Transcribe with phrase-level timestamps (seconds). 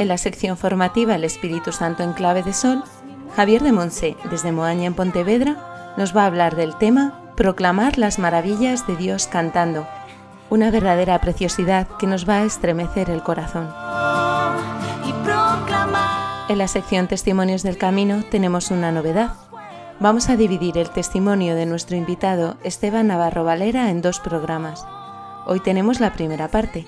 [0.00, 2.82] En la sección formativa El Espíritu Santo en clave de sol,
[3.36, 8.18] Javier de Monse, desde Moaña en Pontevedra, nos va a hablar del tema Proclamar las
[8.18, 9.86] maravillas de Dios cantando,
[10.48, 13.68] una verdadera preciosidad que nos va a estremecer el corazón.
[16.48, 19.34] En la sección Testimonios del Camino tenemos una novedad.
[20.00, 24.82] Vamos a dividir el testimonio de nuestro invitado Esteban Navarro Valera en dos programas.
[25.44, 26.86] Hoy tenemos la primera parte,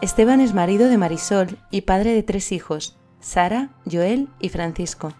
[0.00, 5.12] Esteban es marido de Marisol y padre de tres hijos, Sara, Joel y Francisco.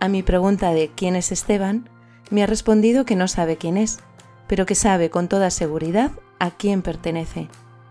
[0.00, 1.88] A mi pregunta de quién es Esteban,
[2.28, 4.00] me ha respondido que no sabe quién es,
[4.48, 7.46] pero que sabe con toda seguridad a quién pertenece,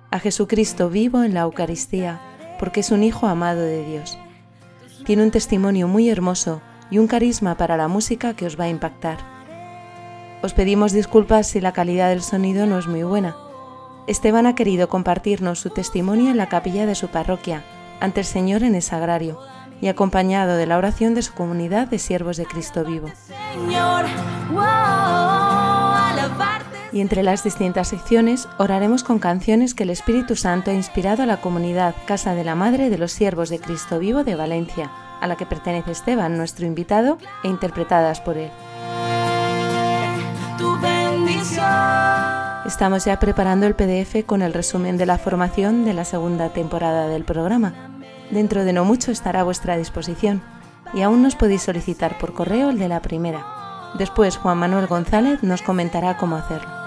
[0.09, 2.19] a Jesucristo vivo en la Eucaristía,
[2.59, 4.17] porque es un hijo amado de Dios.
[5.05, 8.69] Tiene un testimonio muy hermoso y un carisma para la música que os va a
[8.69, 9.19] impactar.
[10.43, 13.33] Os pedimos disculpas si la calidad del sonido no es muy buena
[14.07, 17.63] Esteban ha querido compartirnos su testimonio en la capilla de su parroquia,
[17.99, 19.39] ante el Señor en el sagrario,
[19.79, 23.09] y acompañado de la oración de su comunidad de siervos de Cristo vivo.
[26.91, 31.25] Y entre las distintas secciones oraremos con canciones que el Espíritu Santo ha inspirado a
[31.25, 34.91] la comunidad Casa de la Madre de los Siervos de Cristo Vivo de Valencia,
[35.21, 38.51] a la que pertenece Esteban, nuestro invitado, e interpretadas por él.
[40.57, 42.20] Tu bendición.
[42.65, 47.07] Estamos ya preparando el PDF con el resumen de la formación de la segunda temporada
[47.07, 47.73] del programa.
[48.29, 50.41] Dentro de no mucho estará a vuestra disposición
[50.93, 53.45] y aún nos podéis solicitar por correo el de la primera.
[53.97, 56.81] Después Juan Manuel González nos comentará cómo hacerlo.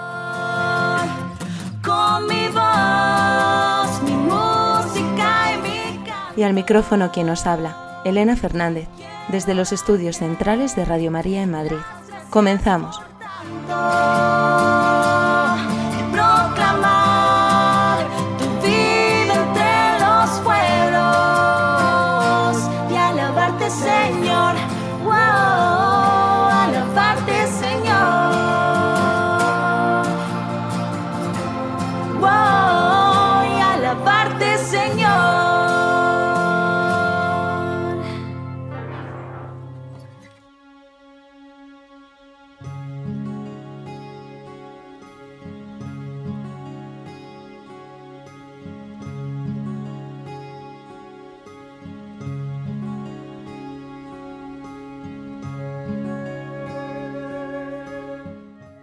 [6.37, 8.87] y al micrófono quien nos habla, Elena Fernández,
[9.29, 11.77] desde los estudios centrales de Radio María en Madrid.
[12.29, 13.01] Comenzamos.
[13.67, 15.74] cantar.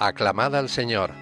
[0.05, 1.13] Aclamad al Señor.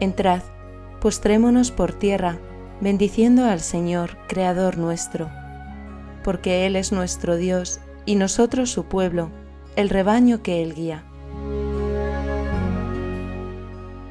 [0.00, 0.42] Entrad,
[1.00, 2.40] postrémonos por tierra,
[2.80, 5.30] bendiciendo al Señor, Creador nuestro,
[6.24, 9.30] porque Él es nuestro Dios y nosotros su pueblo,
[9.76, 11.04] el rebaño que Él guía.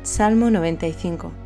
[0.03, 1.44] Salmo 95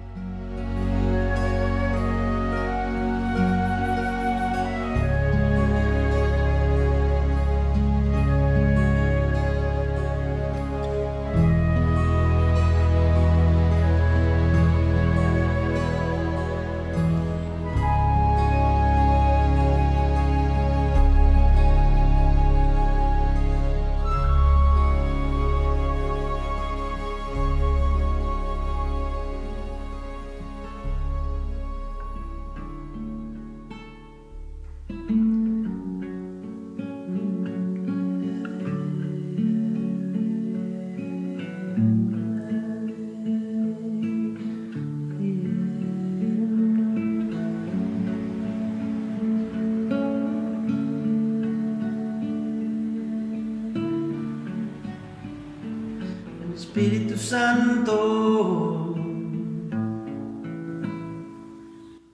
[56.70, 58.94] Espíritu Santo.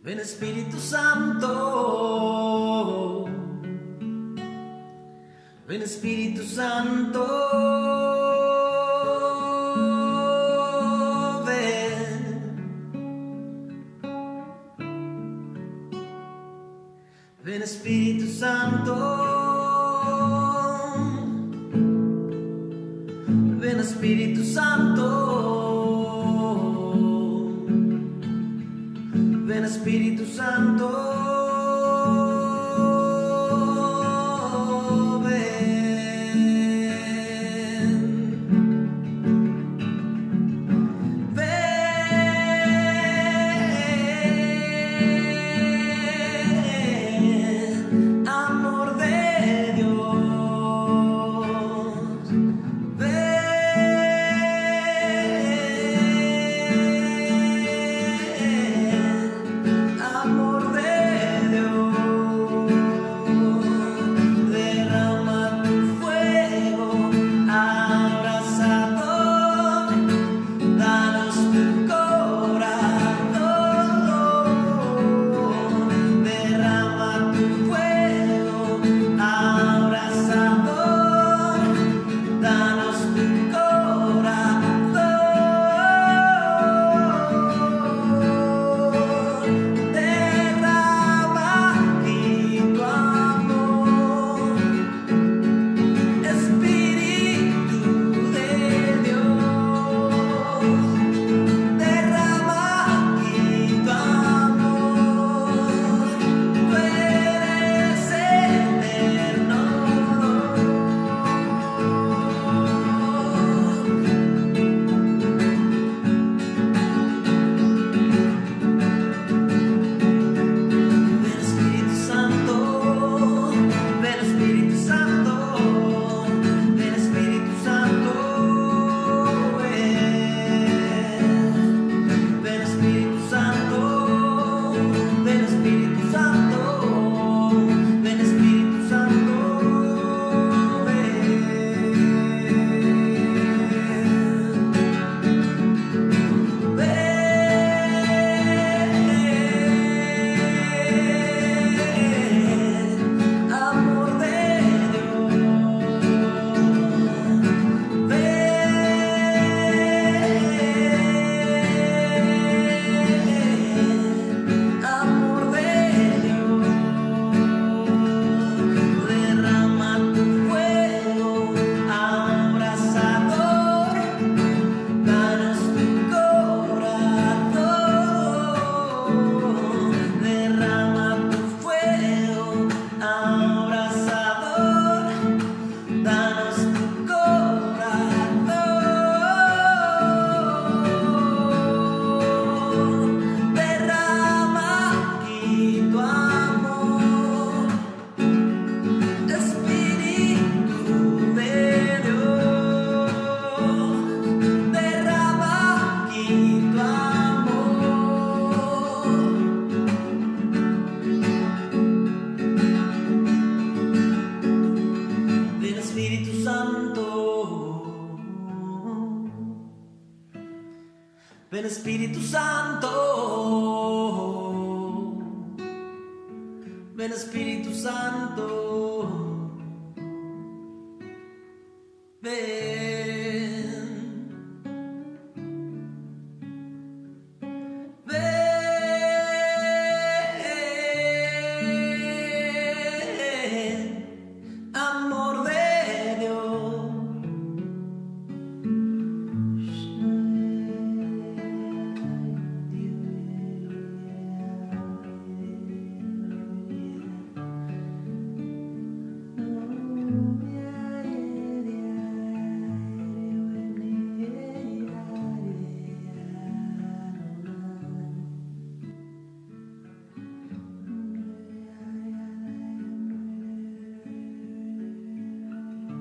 [0.01, 1.49] Ven Espíritu Santo.
[5.67, 7.74] Ven Espíritu Santo.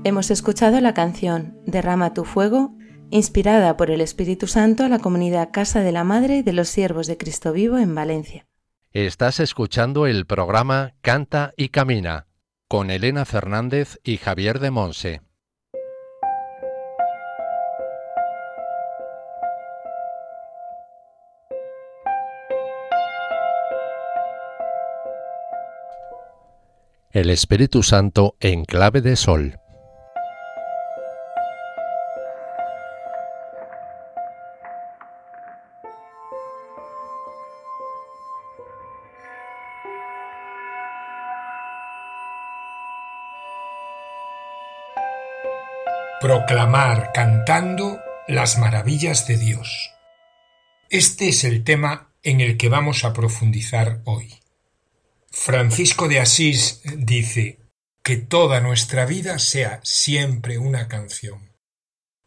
[0.07, 2.77] Hemos escuchado la canción Derrama tu fuego,
[3.09, 6.69] inspirada por el Espíritu Santo a la comunidad Casa de la Madre y de los
[6.69, 8.47] Siervos de Cristo Vivo en Valencia.
[8.93, 12.27] Estás escuchando el programa Canta y Camina
[12.69, 15.23] con Elena Fernández y Javier de Monse.
[27.11, 29.61] El Espíritu Santo en clave de sol.
[46.47, 49.93] Proclamar cantando las maravillas de Dios.
[50.91, 54.35] Este es el tema en el que vamos a profundizar hoy.
[55.31, 57.61] Francisco de Asís dice
[58.03, 61.51] que toda nuestra vida sea siempre una canción.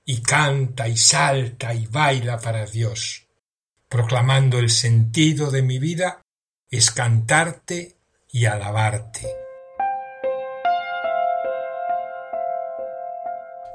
[0.03, 3.27] Y canta y salta y baila para Dios,
[3.87, 6.21] proclamando el sentido de mi vida
[6.71, 7.97] es cantarte
[8.31, 9.46] y alabarte.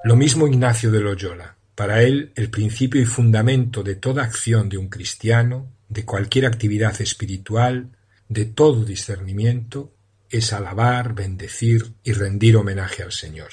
[0.05, 1.57] Lo mismo Ignacio de Loyola.
[1.77, 7.01] Para él, el principio y fundamento de toda acción de un cristiano, de cualquier actividad
[7.01, 7.91] espiritual,
[8.29, 9.95] de todo discernimiento,
[10.29, 13.51] es alabar, bendecir y rendir homenaje al Señor.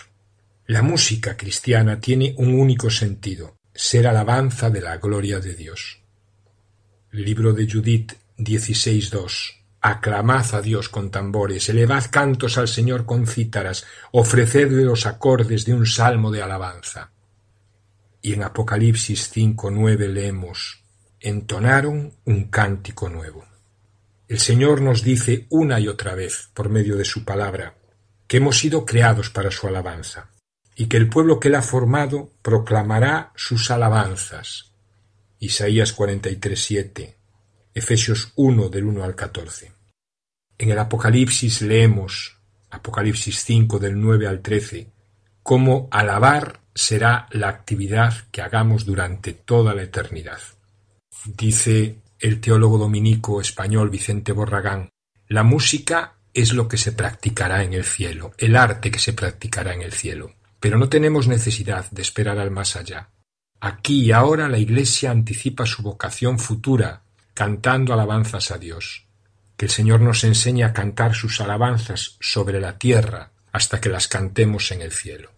[0.65, 6.01] La música cristiana tiene un único sentido, ser alabanza de la gloria de Dios.
[7.11, 13.85] Libro de Judith 16.2 Aclamad a Dios con tambores, elevad cantos al Señor con cítaras,
[14.11, 17.11] ofrecedle los acordes de un salmo de alabanza.
[18.21, 20.83] Y en Apocalipsis 5.9 leemos,
[21.21, 23.45] entonaron un cántico nuevo.
[24.27, 27.75] El Señor nos dice una y otra vez, por medio de su palabra,
[28.27, 30.29] que hemos sido creados para su alabanza,
[30.75, 34.73] y que el pueblo que él ha formado proclamará sus alabanzas.
[35.39, 37.18] Isaías 43.7
[37.73, 39.71] Efesios 1 del 1 al 14.
[40.57, 42.37] En el Apocalipsis leemos,
[42.71, 44.91] Apocalipsis 5 del 9 al 13,
[45.43, 50.39] cómo alabar será la actividad que hagamos durante toda la eternidad.
[51.25, 54.89] Dice el teólogo dominico español Vicente Borragán,
[55.27, 59.73] la música es lo que se practicará en el cielo, el arte que se practicará
[59.73, 60.33] en el cielo.
[60.59, 63.09] Pero no tenemos necesidad de esperar al más allá.
[63.61, 67.03] Aquí y ahora la Iglesia anticipa su vocación futura
[67.39, 69.07] cantando alabanzas a Dios.
[69.55, 74.09] Que el Señor nos enseñe a cantar sus alabanzas sobre la tierra hasta que las
[74.09, 75.31] cantemos en el cielo.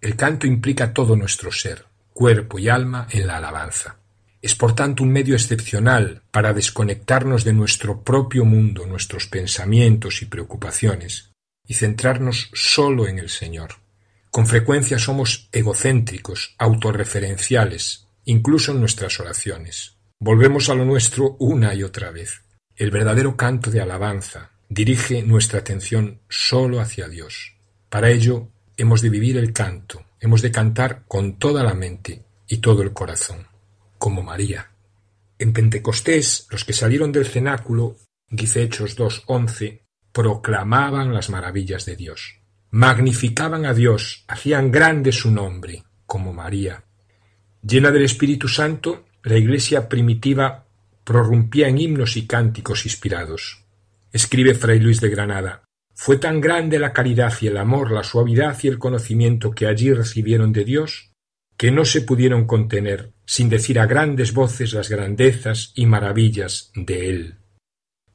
[0.00, 3.96] El canto implica todo nuestro ser, cuerpo y alma en la alabanza.
[4.40, 10.24] Es por tanto un medio excepcional para desconectarnos de nuestro propio mundo, nuestros pensamientos y
[10.24, 11.32] preocupaciones,
[11.66, 13.74] y centrarnos solo en el Señor.
[14.30, 19.91] Con frecuencia somos egocéntricos, autorreferenciales, incluso en nuestras oraciones.
[20.24, 22.44] Volvemos a lo nuestro una y otra vez.
[22.76, 27.56] El verdadero canto de alabanza dirige nuestra atención solo hacia Dios.
[27.88, 32.58] Para ello hemos de vivir el canto, hemos de cantar con toda la mente y
[32.58, 33.48] todo el corazón,
[33.98, 34.70] como María.
[35.40, 37.96] En Pentecostés, los que salieron del cenáculo,
[38.30, 39.80] dice Hechos 2.11,
[40.12, 42.38] proclamaban las maravillas de Dios,
[42.70, 46.84] magnificaban a Dios, hacían grande su nombre, como María.
[47.60, 50.66] Llena del Espíritu Santo, la Iglesia primitiva
[51.04, 53.64] prorrumpía en himnos y cánticos inspirados.
[54.10, 55.62] Escribe Fray Luis de Granada
[55.94, 59.92] Fue tan grande la caridad y el amor, la suavidad y el conocimiento que allí
[59.92, 61.12] recibieron de Dios,
[61.56, 67.08] que no se pudieron contener, sin decir a grandes voces las grandezas y maravillas de
[67.10, 67.38] Él.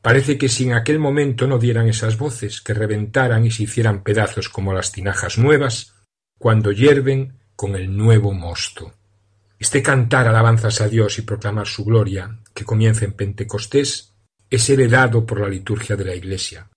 [0.02, 4.04] Parece que si en aquel momento no dieran esas voces, que reventaran y se hicieran
[4.04, 5.96] pedazos como las tinajas nuevas,
[6.38, 8.97] cuando hierven con el nuevo mosto.
[9.60, 14.14] Este cantar alabanzas a Dios y proclamar su gloria, que comienza en Pentecostés,
[14.50, 16.70] es heredado por la liturgia de la Iglesia,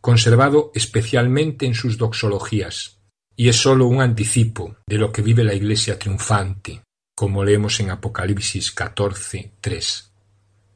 [0.00, 3.02] conservado especialmente en sus doxologías,
[3.36, 6.82] y es sólo un anticipo de lo que vive la Iglesia triunfante,
[7.14, 10.12] como leemos en Apocalipsis 14, 3.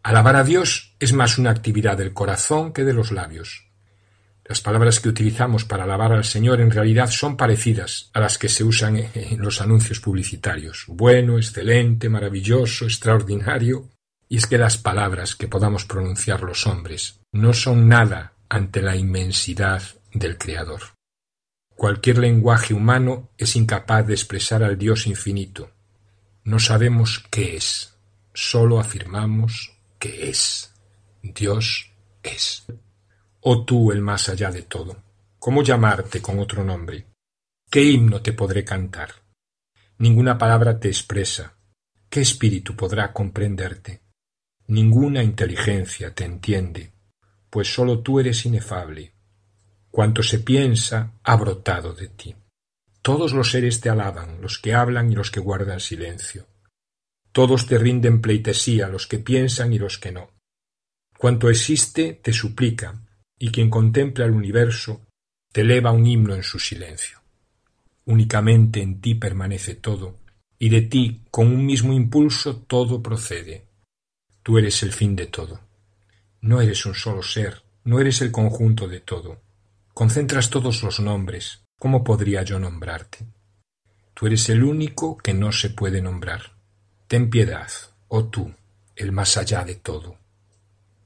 [0.02, 3.65] Alabar a Dios es más una actividad del corazón que de los labios.
[4.48, 8.48] Las palabras que utilizamos para alabar al Señor en realidad son parecidas a las que
[8.48, 10.84] se usan en los anuncios publicitarios.
[10.86, 13.90] Bueno, excelente, maravilloso, extraordinario.
[14.28, 18.94] Y es que las palabras que podamos pronunciar los hombres no son nada ante la
[18.94, 20.82] inmensidad del Creador.
[21.74, 25.70] Cualquier lenguaje humano es incapaz de expresar al Dios infinito.
[26.44, 27.96] No sabemos qué es,
[28.32, 30.72] sólo afirmamos que es.
[31.22, 31.90] Dios
[32.22, 32.64] es.
[33.48, 35.04] Oh tú el más allá de todo,
[35.38, 37.06] ¿cómo llamarte con otro nombre?
[37.70, 39.10] ¿Qué himno te podré cantar?
[39.98, 41.56] Ninguna palabra te expresa.
[42.10, 44.00] ¿Qué espíritu podrá comprenderte?
[44.66, 46.92] Ninguna inteligencia te entiende,
[47.48, 49.12] pues sólo tú eres inefable.
[49.92, 52.34] Cuanto se piensa ha brotado de ti.
[53.00, 56.48] Todos los seres te alaban, los que hablan y los que guardan silencio.
[57.30, 60.32] Todos te rinden pleitesía, los que piensan y los que no.
[61.16, 63.05] Cuanto existe te suplica,
[63.38, 65.02] y quien contempla el universo
[65.52, 67.20] te eleva un himno en su silencio.
[68.04, 70.18] Únicamente en ti permanece todo,
[70.58, 73.66] y de ti, con un mismo impulso, todo procede.
[74.42, 75.60] Tú eres el fin de todo.
[76.40, 79.42] No eres un solo ser, no eres el conjunto de todo.
[79.92, 81.62] Concentras todos los nombres.
[81.78, 83.26] ¿Cómo podría yo nombrarte?
[84.14, 86.56] Tú eres el único que no se puede nombrar.
[87.06, 87.70] Ten piedad,
[88.08, 88.54] oh tú,
[88.94, 90.16] el más allá de todo.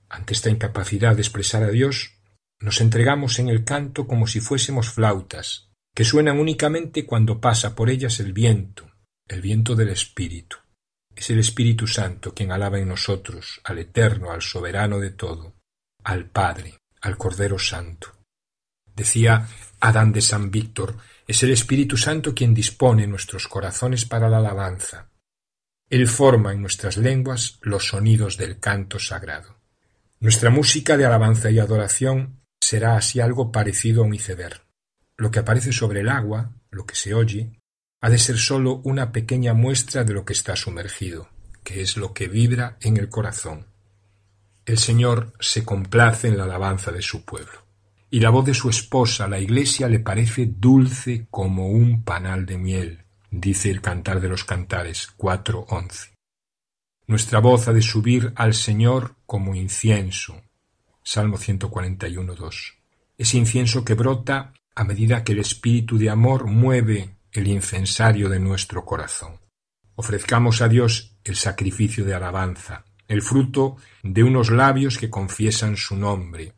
[0.08, 2.19] Ante esta incapacidad de expresar a Dios,
[2.60, 7.90] nos entregamos en el canto como si fuésemos flautas, que suenan únicamente cuando pasa por
[7.90, 8.90] ellas el viento,
[9.26, 10.56] el viento del Espíritu.
[11.14, 15.56] Es el Espíritu Santo quien alaba en nosotros al Eterno, al Soberano de todo,
[16.04, 18.12] al Padre, al Cordero Santo.
[18.94, 19.48] Decía
[19.80, 25.10] Adán de San Víctor, es el Espíritu Santo quien dispone nuestros corazones para la alabanza.
[25.88, 29.56] Él forma en nuestras lenguas los sonidos del canto sagrado.
[30.20, 34.62] Nuestra música de alabanza y adoración será así algo parecido a un iceberg.
[35.16, 37.60] Lo que aparece sobre el agua, lo que se oye,
[38.00, 41.28] ha de ser sólo una pequeña muestra de lo que está sumergido,
[41.64, 43.66] que es lo que vibra en el corazón.
[44.64, 47.66] El Señor se complace en la alabanza de su pueblo,
[48.10, 52.58] y la voz de su esposa, la Iglesia, le parece dulce como un panal de
[52.58, 56.10] miel, dice el Cantar de los Cantares 4.11.
[57.06, 60.42] Nuestra voz ha de subir al Señor como incienso.
[61.02, 62.74] Salmo 141.2.
[63.16, 68.40] Ese incienso que brota a medida que el espíritu de amor mueve el incensario de
[68.40, 69.40] nuestro corazón.
[69.94, 75.96] Ofrezcamos a Dios el sacrificio de alabanza, el fruto de unos labios que confiesan su
[75.96, 76.54] nombre.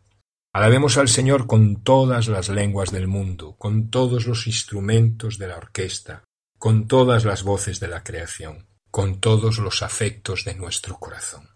[0.52, 5.56] Alabemos al Señor con todas las lenguas del mundo, con todos los instrumentos de la
[5.56, 6.24] orquesta,
[6.58, 11.48] con todas las voces de la creación con todos los afectos de nuestro corazón.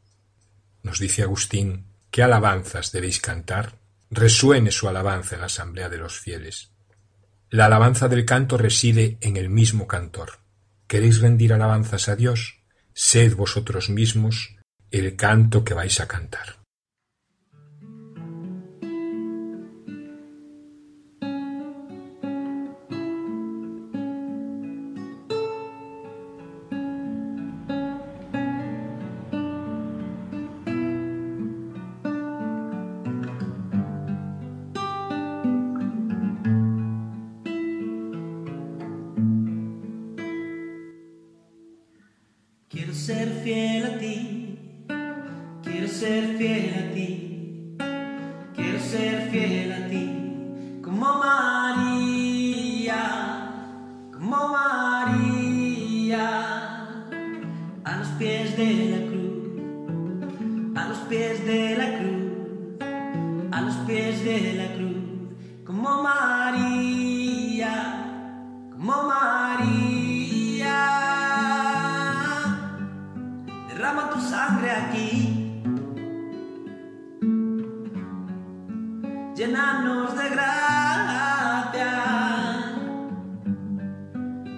[0.83, 3.79] Nos dice Agustín, ¿qué alabanzas debéis cantar?
[4.11, 6.73] Resuene su alabanza en la asamblea de los fieles.
[7.51, 10.41] La alabanza del canto reside en el mismo cantor.
[10.87, 12.61] ¿Queréis rendir alabanzas a Dios?
[12.93, 14.57] Sed vosotros mismos
[14.91, 16.56] el canto que vais a cantar.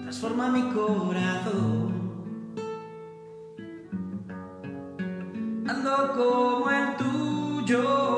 [0.09, 1.93] transforma mi corazón.
[5.67, 8.08] Ando como el tuyo.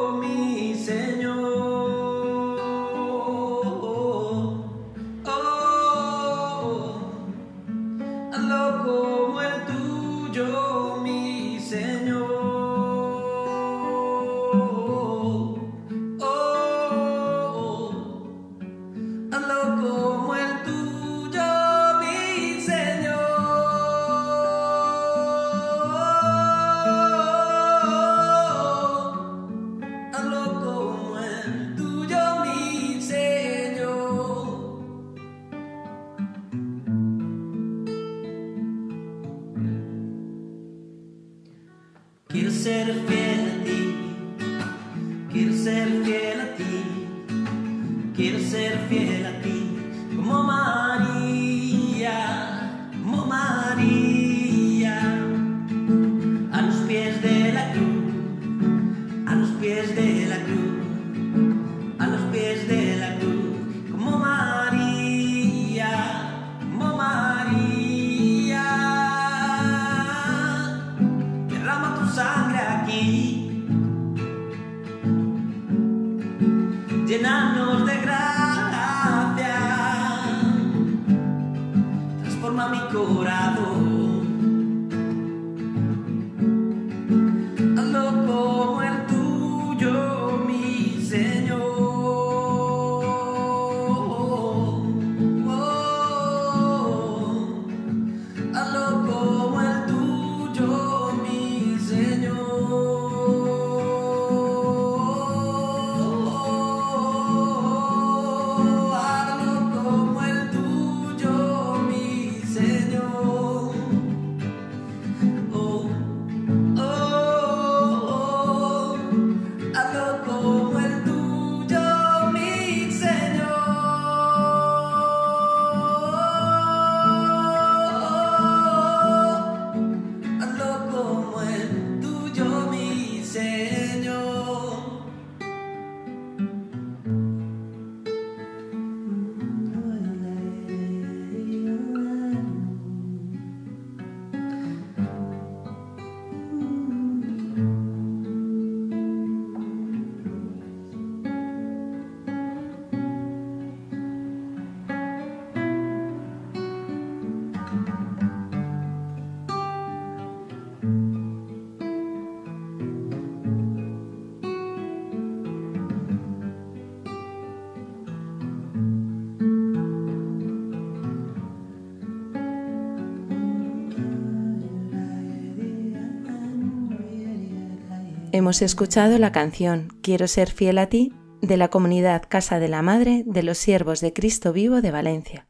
[178.42, 182.82] Hemos escuchado la canción Quiero ser fiel a ti de la comunidad Casa de la
[182.82, 185.48] Madre de los Siervos de Cristo Vivo de Valencia.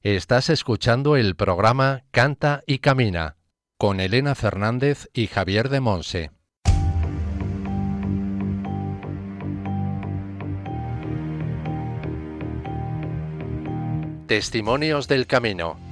[0.00, 3.36] Estás escuchando el programa Canta y Camina
[3.76, 6.30] con Elena Fernández y Javier de Monse.
[14.26, 15.89] Testimonios del Camino.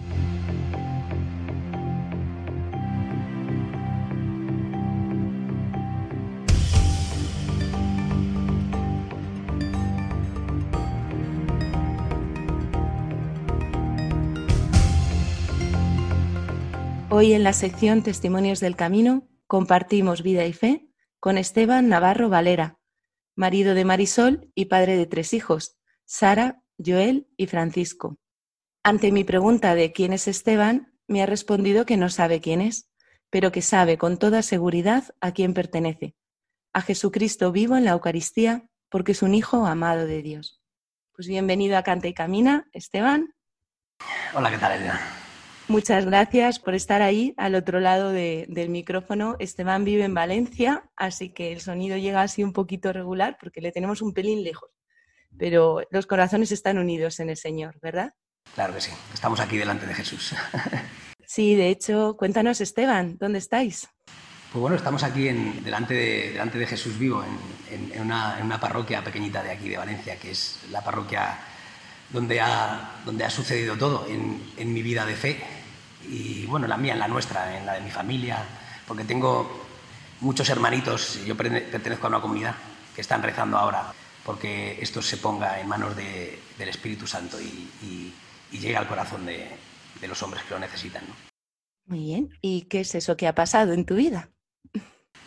[17.20, 20.87] Hoy en la sección Testimonios del Camino compartimos vida y fe
[21.18, 22.78] con Esteban Navarro Valera,
[23.35, 28.18] marido de Marisol y padre de tres hijos, Sara, Joel y Francisco.
[28.85, 32.88] Ante mi pregunta de quién es Esteban, me ha respondido que no sabe quién es,
[33.31, 36.14] pero que sabe con toda seguridad a quién pertenece,
[36.72, 40.62] a Jesucristo vivo en la Eucaristía, porque es un hijo amado de Dios.
[41.16, 43.35] Pues bienvenido a Canta y Camina, Esteban.
[44.35, 45.17] Hola, ¿qué tal, Elena?
[45.68, 49.37] Muchas gracias por estar ahí al otro lado del micrófono.
[49.38, 53.70] Esteban vive en Valencia, así que el sonido llega así un poquito regular porque le
[53.70, 54.70] tenemos un pelín lejos.
[55.38, 58.14] Pero los corazones están unidos en el Señor, ¿verdad?
[58.54, 58.92] Claro que sí.
[59.12, 60.35] Estamos aquí delante de Jesús.
[61.26, 63.90] sí, de hecho, cuéntanos, Esteban, ¿dónde estáis?
[64.50, 67.22] Pues bueno, estamos aquí en, delante, de, delante de Jesús vivo,
[67.70, 71.38] en, una, parroquia pequeñita de aquí de Valencia, que es la parroquia
[72.09, 75.58] donde ha, donde ha sucedido todo en mi vida de fe
[76.11, 78.44] y bueno, la mía, en la nuestra, en la de mi familia,
[78.87, 79.66] porque tengo
[80.21, 82.55] muchos hermanitos, yo pertenezco a una comunidad
[82.94, 83.92] que están rezando ahora
[84.29, 88.12] porque esto se ponga en manos del Espíritu Santo y,
[88.51, 89.49] llega al corazón de,
[90.07, 91.03] los hombres que lo necesitan.
[91.87, 94.29] Muy bien, ¿y qué es eso que ha pasado en tu vida?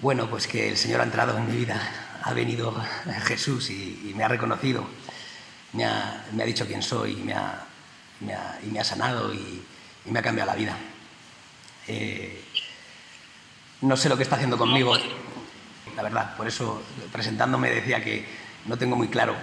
[0.01, 1.81] Bueno, pues que el Señor ha entrado en mi vida,
[2.21, 2.79] ha venido
[3.23, 4.85] Jesús y, me ha reconocido,
[5.73, 7.65] me ha, dicho quién soy, me ha,
[8.63, 9.63] y me ha sanado y,
[10.05, 10.77] y me ha cambiado la vida.
[11.87, 12.43] Eh,
[13.81, 14.95] no sé lo que está haciendo conmigo,
[15.95, 18.25] la verdad, por eso presentándome decía que
[18.65, 19.35] no tengo muy claro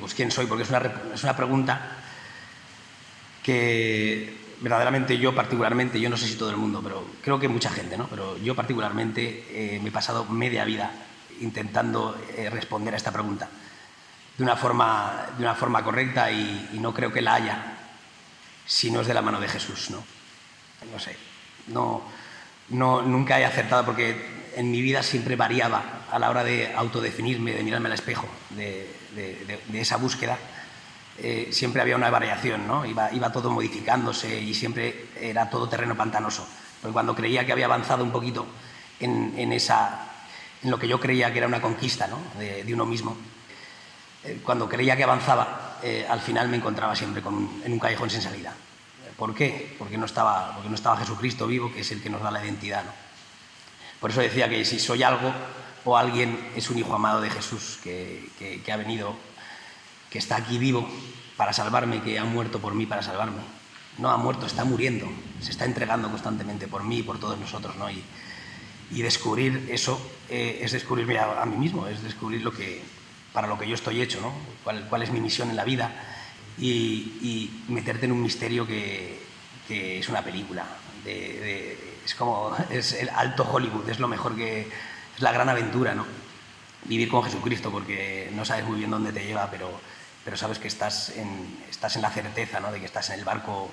[0.00, 0.82] pues, quién soy, porque es una,
[1.14, 1.98] es una pregunta
[3.42, 7.70] que verdaderamente yo particularmente, yo no sé si todo el mundo, pero creo que mucha
[7.70, 8.06] gente, ¿no?
[8.08, 10.90] Pero yo particularmente eh, me he pasado media vida
[11.40, 13.48] intentando eh, responder a esta pregunta
[14.38, 17.71] de una forma, de una forma correcta y no creo que la haya
[18.66, 20.02] si no es de la mano de Jesús, ¿no?
[20.92, 21.16] No sé,
[21.68, 22.02] no,
[22.70, 27.52] no, nunca he acertado porque en mi vida siempre variaba a la hora de autodefinirme,
[27.52, 28.88] de mirarme al espejo, de,
[29.72, 30.38] esa búsqueda.
[31.18, 32.84] Eh, siempre había una variación, ¿no?
[32.84, 36.46] Iba, iba, todo modificándose y siempre era todo terreno pantanoso.
[36.80, 38.46] Porque cuando creía que había avanzado un poquito
[38.98, 40.08] en, esa,
[40.62, 42.18] en lo que yo creía que era una conquista ¿no?
[42.38, 43.16] de, uno mismo,
[44.24, 47.22] eh, cuando creía que avanzaba, eh, al final me encontraba siempre
[47.64, 48.54] en un callejón sin salida.
[49.16, 49.76] ¿Por qué?
[49.78, 52.44] Porque no, estaba, porque no estaba Jesucristo vivo, que es el que nos da la
[52.44, 52.84] identidad.
[54.00, 55.32] Por eso decía que si soy algo
[55.84, 59.14] o alguien es un hijo amado de Jesús que, ha venido,
[60.10, 60.88] que está aquí vivo
[61.36, 63.42] para salvarme, que ha muerto por mí para salvarme.
[63.98, 65.06] No ha muerto, está muriendo,
[65.40, 67.76] se está entregando constantemente por mí y por todos nosotros.
[67.76, 67.88] ¿no?
[67.90, 68.02] Y,
[68.90, 72.82] descubrir eso eh, es descubrirme a, mí mismo, es descubrir lo que,
[73.32, 74.32] para lo que yo estoy hecho, ¿no?
[74.64, 75.90] cuál, es mi misión en la vida
[76.58, 79.20] y, meterte en un misterio que,
[79.68, 80.64] es una película.
[81.06, 84.62] Es como es el alto Hollywood, es lo mejor que
[85.16, 86.04] es la gran aventura, ¿no?
[86.84, 89.80] Vivir con Jesucristo porque no sabes muy bien dónde te lleva, pero,
[90.24, 92.70] pero sabes que estás en, estás en la certeza, ¿no?
[92.70, 93.70] De que estás en el barco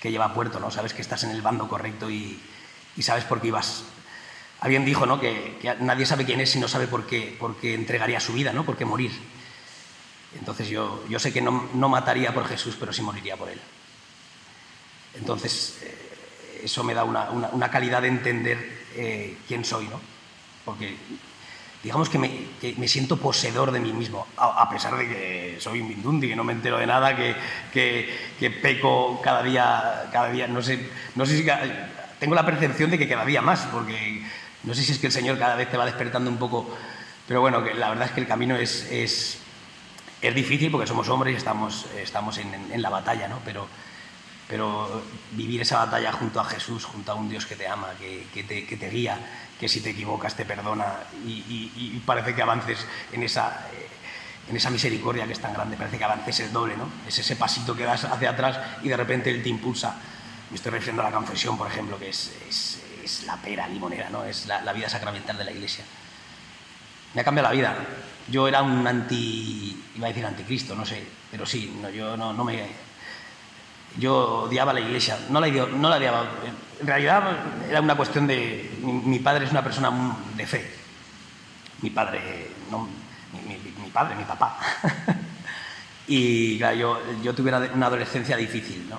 [0.00, 0.70] que lleva a puerto, ¿no?
[0.70, 2.40] Sabes que estás en el bando correcto y,
[2.96, 3.84] y sabes por qué ibas
[4.60, 5.20] Alguien dijo ¿no?
[5.20, 8.52] que, nadie sabe quién es si no sabe por qué, por qué entregaría su vida,
[8.52, 8.64] ¿no?
[8.64, 9.12] por qué morir.
[10.38, 13.60] Entonces yo, yo sé que no, no, mataría por Jesús, pero sí moriría por Él.
[15.14, 20.00] Entonces eh, eso me da una, una, calidad de entender eh, quién soy, ¿no?
[20.64, 20.96] Porque
[21.82, 25.80] digamos que me, que me, siento poseedor de mí mismo, a, pesar de que soy
[25.80, 27.36] un mindundi, que no me entero de nada, que,
[27.72, 31.46] que, que peco cada día, cada día, no sé, no sé si
[32.18, 34.22] tengo la percepción de que cada día más, porque
[34.66, 36.68] no sé si es que el Señor cada vez te va despertando un poco,
[37.26, 39.38] pero bueno, la verdad es que el camino es, es,
[40.20, 43.40] es difícil porque somos hombres y estamos, estamos en, en, la batalla, ¿no?
[43.44, 43.68] Pero,
[44.48, 45.02] pero
[45.32, 48.42] vivir esa batalla junto a Jesús, junto a un Dios que te ama, que, que,
[48.42, 49.18] te, que te, guía,
[49.58, 53.68] que si te equivocas te perdona y, y, parece que avances en esa,
[54.48, 56.88] en esa misericordia que es tan grande, parece que avances el doble, ¿no?
[57.06, 59.94] Es ese pasito que das hacia atrás y de repente Él te impulsa.
[60.50, 62.82] Me estoy refiriendo a la confesión, por ejemplo, que es
[63.24, 64.24] la pera limonera, ¿no?
[64.24, 65.84] es la, vida sacramental de la Iglesia.
[67.14, 67.76] me ha cambiado la vida.
[68.28, 72.32] Yo era un anti, iba a decir anticristo, no sé, pero sí, no, yo no,
[72.32, 72.86] no me...
[73.98, 76.26] Yo odiaba la iglesia, no la, no la odiaba,
[76.80, 77.22] en realidad
[77.68, 78.78] era una cuestión de...
[78.82, 79.90] Mi, padre es una persona
[80.34, 80.70] de fe,
[81.80, 82.88] mi padre, no,
[83.32, 84.58] mi, mi padre, mi papá.
[86.08, 88.98] y claro, yo, yo tuve una adolescencia difícil, ¿no?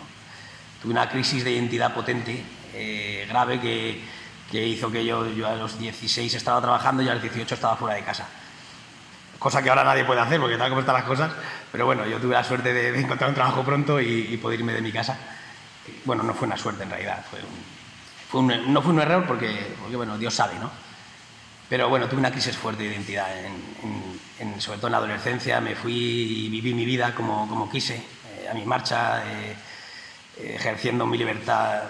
[0.82, 2.44] Tuve una crisis de identidad potente,
[2.78, 7.24] eh, grave, que, hizo que yo, yo a los 16 estaba trabajando y a los
[7.24, 8.28] 18 estaba fuera de casa
[9.40, 11.32] cosa que ahora nadie puede hacer porque tal como están las cosas,
[11.72, 14.82] pero bueno, yo tuve la suerte de, encontrar un trabajo pronto y, poder irme de
[14.82, 15.18] mi casa.
[16.06, 17.40] Bueno, no fue una suerte en realidad, fue
[18.42, 20.70] no fue un error porque, porque, bueno, Dios sabe, ¿no?
[21.70, 25.76] Pero bueno, tuve una crisis fuerte de identidad, en, sobre todo en la adolescencia, me
[25.76, 29.56] fui y viví mi vida como, como quise, eh, a mi marcha, eh,
[30.56, 31.84] ejerciendo mi libertad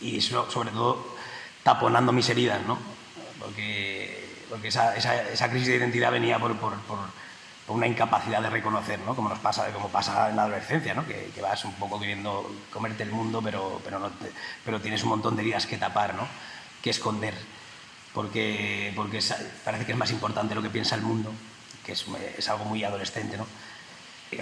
[0.00, 1.16] y sobre todo
[1.62, 2.78] taponando mis heridas, ¿no?
[3.38, 6.98] Porque porque esa, esa, crisis de identidad venía por, por, por,
[7.68, 9.14] una incapacidad de reconocer, ¿no?
[9.14, 11.06] como nos pasa, como pasa en la adolescencia, ¿no?
[11.06, 14.10] que, vas un poco queriendo comerte el mundo, pero, pero, no
[14.64, 16.26] pero tienes un montón de heridas que tapar, ¿no?
[16.82, 17.34] que esconder,
[18.12, 19.20] porque, porque
[19.64, 21.32] parece que es más importante lo que piensa el mundo,
[21.86, 22.04] que es,
[22.36, 23.46] es algo muy adolescente, ¿no?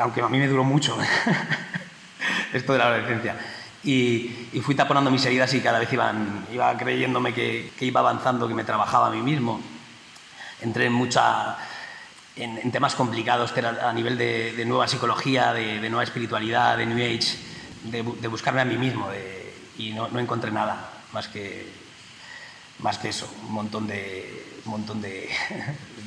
[0.01, 0.97] aunque a mí me duró mucho
[2.55, 3.37] esto de la adolescencia.
[3.85, 8.01] Y, y, fui taponando mis heridas y cada vez iban, iba creyéndome que, que, iba
[8.01, 9.61] avanzando, que me trabajaba a mí mismo
[10.61, 11.57] entré en mucha
[12.37, 17.37] en, temas complicados a nivel de, nueva psicología, de, nueva espiritualidad, de New Age,
[17.85, 19.09] de, buscarme a mí mismo
[19.77, 21.67] y no, no, encontré nada más que,
[22.81, 25.29] más que eso, un montón de, un montón de,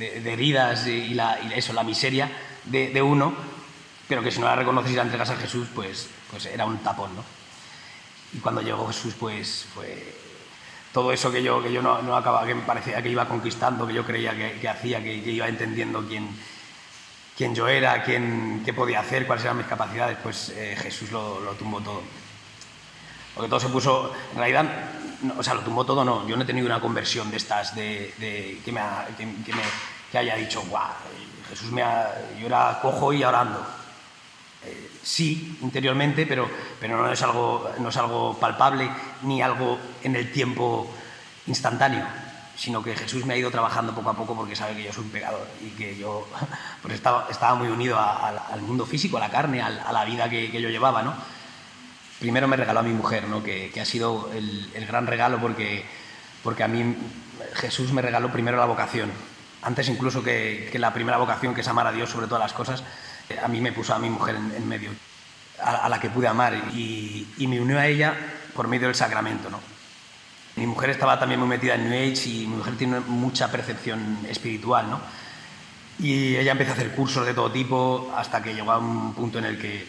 [0.00, 2.30] heridas y, la, y, eso, la miseria
[2.64, 3.34] de, uno,
[4.08, 6.78] pero que si no la reconoces y la entregas a Jesús, pues, pues era un
[6.78, 7.14] tapón.
[7.14, 7.41] ¿no?
[8.32, 10.14] Y cuando llegó Jesús, pues fue
[10.92, 13.86] todo eso que yo, que yo no, no, acababa, que me parecía que iba conquistando,
[13.86, 16.28] que yo creía que, hacía, que, iba entendiendo quién,
[17.36, 21.40] quién yo era, quién, qué podía hacer, cuáles eran mis capacidades, pues eh, Jesús lo,
[21.40, 22.02] lo, tumbó todo.
[23.34, 24.66] Porque todo se puso, en realidad,
[25.36, 28.60] o sea, lo tumbó todo, no, yo no he tenido una conversión de estas, de,
[28.64, 28.80] que, me,
[29.16, 29.62] que, me,
[30.10, 30.92] que, haya dicho, guau,
[31.48, 33.81] Jesús me ha, yo era cojo y orando
[35.02, 36.48] sí, interiormente, pero,
[36.80, 38.88] pero no, es algo, no es algo palpable
[39.22, 40.88] ni algo en el tiempo
[41.46, 42.06] instantáneo,
[42.56, 45.04] sino que Jesús me ha ido trabajando poco a poco porque sabe que yo soy
[45.04, 46.28] un pecador y que yo
[46.82, 50.50] pues estaba, estaba muy unido al mundo físico, a la carne, a, la vida que,
[50.50, 51.02] yo llevaba.
[51.02, 51.14] ¿no?
[52.20, 53.42] Primero me regaló a mi mujer, ¿no?
[53.42, 55.84] que, que ha sido el, el, gran regalo porque,
[56.44, 56.96] porque a mí
[57.54, 59.10] Jesús me regaló primero la vocación,
[59.62, 62.52] antes incluso que, que la primera vocación, que es amar a Dios sobre todas las
[62.52, 62.84] cosas
[63.42, 64.90] a mí me puso a mi mujer en, medio,
[65.62, 68.14] a, la que pude amar y, me unió a ella
[68.54, 69.50] por medio del sacramento.
[69.50, 69.60] ¿no?
[70.56, 74.18] Mi mujer estaba también muy metida en New Age y mi mujer tiene mucha percepción
[74.28, 74.90] espiritual.
[74.90, 75.00] ¿no?
[75.98, 79.38] Y ella empezó a hacer cursos de todo tipo hasta que llegó a un punto
[79.38, 79.86] en el que,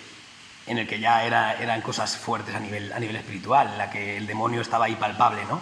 [0.68, 3.90] en el que ya era, eran cosas fuertes a nivel, a nivel espiritual, en la
[3.90, 5.44] que el demonio estaba ahí palpable.
[5.46, 5.60] ¿no?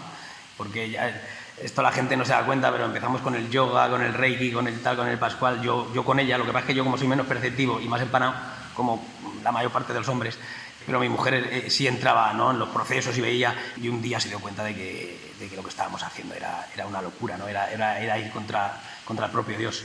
[0.57, 1.21] Porque ya,
[1.63, 4.51] esto la gente no se da cuenta, pero empezamos con el yoga, con el reiki,
[4.51, 6.75] con el tal, con el pascual, yo, yo con ella, lo que pasa es que
[6.75, 8.33] yo como soy menos perceptivo y más empanado,
[8.75, 9.05] como
[9.43, 10.37] la mayor parte de los hombres,
[10.85, 12.51] pero mi mujer eh, sí entraba ¿no?
[12.51, 15.55] en los procesos y veía, y un día se dio cuenta de que, de que
[15.55, 17.47] lo que estábamos haciendo era, era una locura, ¿no?
[17.47, 19.83] era, era, era, ir contra, contra el propio Dios.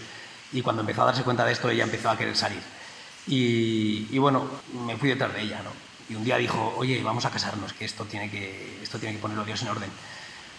[0.52, 2.62] Y cuando empezó a darse cuenta de esto, ella empezó a querer salir.
[3.26, 4.48] Y, y bueno,
[4.86, 5.70] me fui detrás de ella, ¿no?
[6.08, 9.20] Y un día dijo, oye, vamos a casarnos, que esto tiene que, esto tiene que
[9.20, 9.90] ponerlo Dios en orden.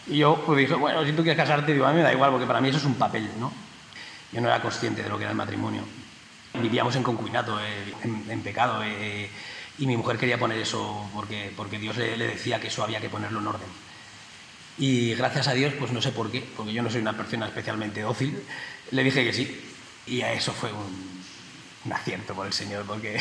[0.09, 2.31] Y yo pues dije, bueno, si tú quieres casarte, digo, a mí me da igual,
[2.31, 3.51] porque para mí eso es un papel, ¿no?
[4.31, 5.83] Yo no era consciente de lo que era el matrimonio.
[6.53, 7.93] Vivíamos en concubinato, eh,
[8.29, 9.29] en, pecado, eh,
[9.77, 13.09] y mi mujer quería poner eso porque, porque Dios le, decía que eso había que
[13.09, 13.67] ponerlo en orden.
[14.77, 17.47] Y gracias a Dios, pues no sé por qué, porque yo no soy una persona
[17.47, 18.41] especialmente dócil,
[18.91, 19.61] le dije que sí.
[20.05, 21.21] Y a eso fue un,
[21.85, 23.19] un acierto por el Señor, porque,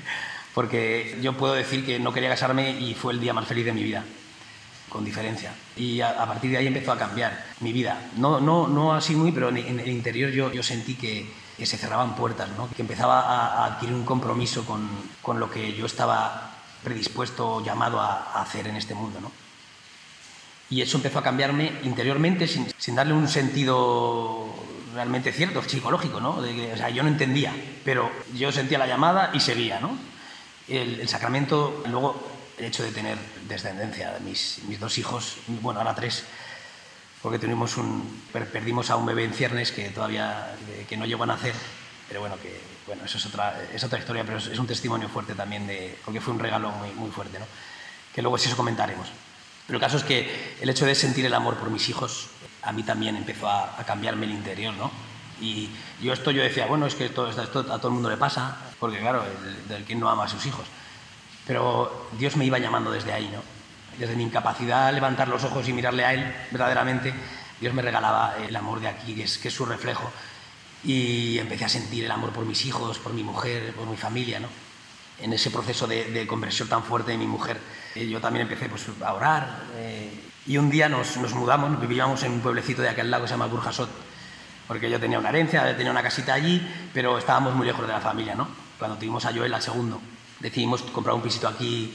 [0.54, 3.72] porque yo puedo decir que no quería casarme y fue el día más feliz de
[3.72, 4.04] mi vida
[4.96, 5.52] con diferencia.
[5.76, 8.00] Y a, partir de ahí empezó a cambiar mi vida.
[8.16, 11.76] No, no, no así muy, pero en, el interior yo, yo sentí que, que, se
[11.76, 12.66] cerraban puertas, ¿no?
[12.74, 14.88] que empezaba a, adquirir un compromiso con,
[15.20, 16.50] con, lo que yo estaba
[16.82, 19.20] predispuesto, llamado a, hacer en este mundo.
[19.20, 19.30] ¿no?
[20.70, 24.46] Y eso empezó a cambiarme interiormente sin, sin darle un sentido
[24.94, 26.40] realmente cierto, psicológico, ¿no?
[26.40, 27.52] De o sea, yo no entendía,
[27.84, 29.90] pero yo sentía la llamada y seguía, ¿no?
[30.68, 34.18] El, el sacramento, luego el hecho de tener descendencia.
[34.24, 36.24] Mis, mis dos hijos, bueno, ahora tres,
[37.22, 40.54] porque tuvimos un, perdimos a un bebé en ciernes que todavía
[40.88, 41.54] que no llegó a nacer,
[42.08, 45.34] pero bueno, que bueno, eso es otra, es otra historia, pero es, un testimonio fuerte
[45.34, 47.46] también, de, porque fue un regalo muy, muy fuerte, ¿no?
[48.16, 49.08] que luego sí eso comentaremos.
[49.66, 52.28] Pero el caso es que el hecho de sentir el amor por mis hijos
[52.62, 54.90] a mí también empezó a, cambiarme el interior, ¿no?
[55.38, 55.68] Y
[56.00, 58.56] yo esto yo decía, bueno, es que esto, esto a todo el mundo le pasa,
[58.80, 60.64] porque claro, el, del quien no ama a sus hijos.
[61.46, 63.40] Pero Dios me iba llamando desde ahí, ¿no?
[63.98, 67.14] Desde mi incapacidad de levantar los ojos y mirarle a Él verdaderamente,
[67.60, 70.10] Dios me regalaba el amor de aquí, que es, que es su reflejo.
[70.84, 74.40] Y empecé a sentir el amor por mis hijos, por mi mujer, por mi familia,
[74.40, 74.48] ¿no?
[75.18, 77.58] En ese proceso de, conversión tan fuerte de mi mujer,
[77.94, 79.62] eh, yo también empecé pues, a orar.
[79.76, 83.28] Eh, y un día nos, nos, mudamos, vivíamos en un pueblecito de aquel lado que
[83.28, 83.88] se llama Burjasot,
[84.68, 86.60] porque yo tenía una herencia, tenía una casita allí,
[86.92, 88.46] pero estábamos muy lejos de la familia, ¿no?
[88.78, 90.00] Cuando tuvimos a Joel al segundo,
[90.40, 91.94] decidimos comprar un pisito aquí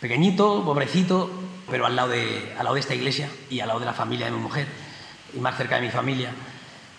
[0.00, 1.30] pequeñito, pobrecito,
[1.70, 4.26] pero al lado, de, al lado de esta iglesia y al lado de la familia
[4.26, 4.66] de mi mujer
[5.32, 6.30] y más cerca de mi familia.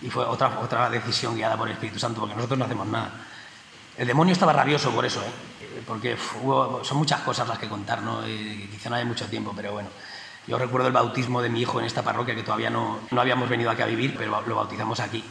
[0.02, 3.12] Y fue otra, otra decisión guiada por el Espíritu Santo, porque nosotros no hacemos nada.
[3.98, 5.82] El demonio estaba rabioso por eso, ¿eh?
[5.88, 8.28] porque son muchas cosas las que contar, ¿no?
[8.28, 9.90] Y quizá no hay mucho tiempo, pero bueno.
[10.48, 13.50] Yo recuerdo el bautismo de mi hijo en esta parroquia, que todavía no, no habíamos
[13.50, 15.24] venido aquí a vivir, pero lo bautizamos aquí,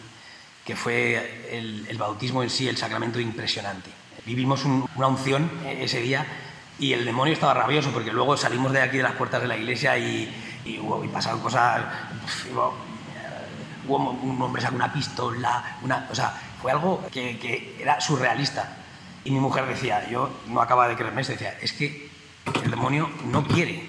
[0.65, 3.91] que fue el bautismo en sí, el sacramento impresionante.
[4.27, 6.27] Vivimos una unción ese día
[6.79, 9.57] y el demonio estaba rabioso, porque luego salimos de aquí de las puertas de la
[9.57, 10.33] iglesia y,
[10.65, 11.83] y, y pasaron cosas
[13.87, 18.77] un hombre sacó una pistola, una, o sea, fue algo que, que, era surrealista.
[19.25, 22.11] Y mi mujer decía, yo no acaba de creerme decía, es que
[22.63, 23.87] el demonio no quiere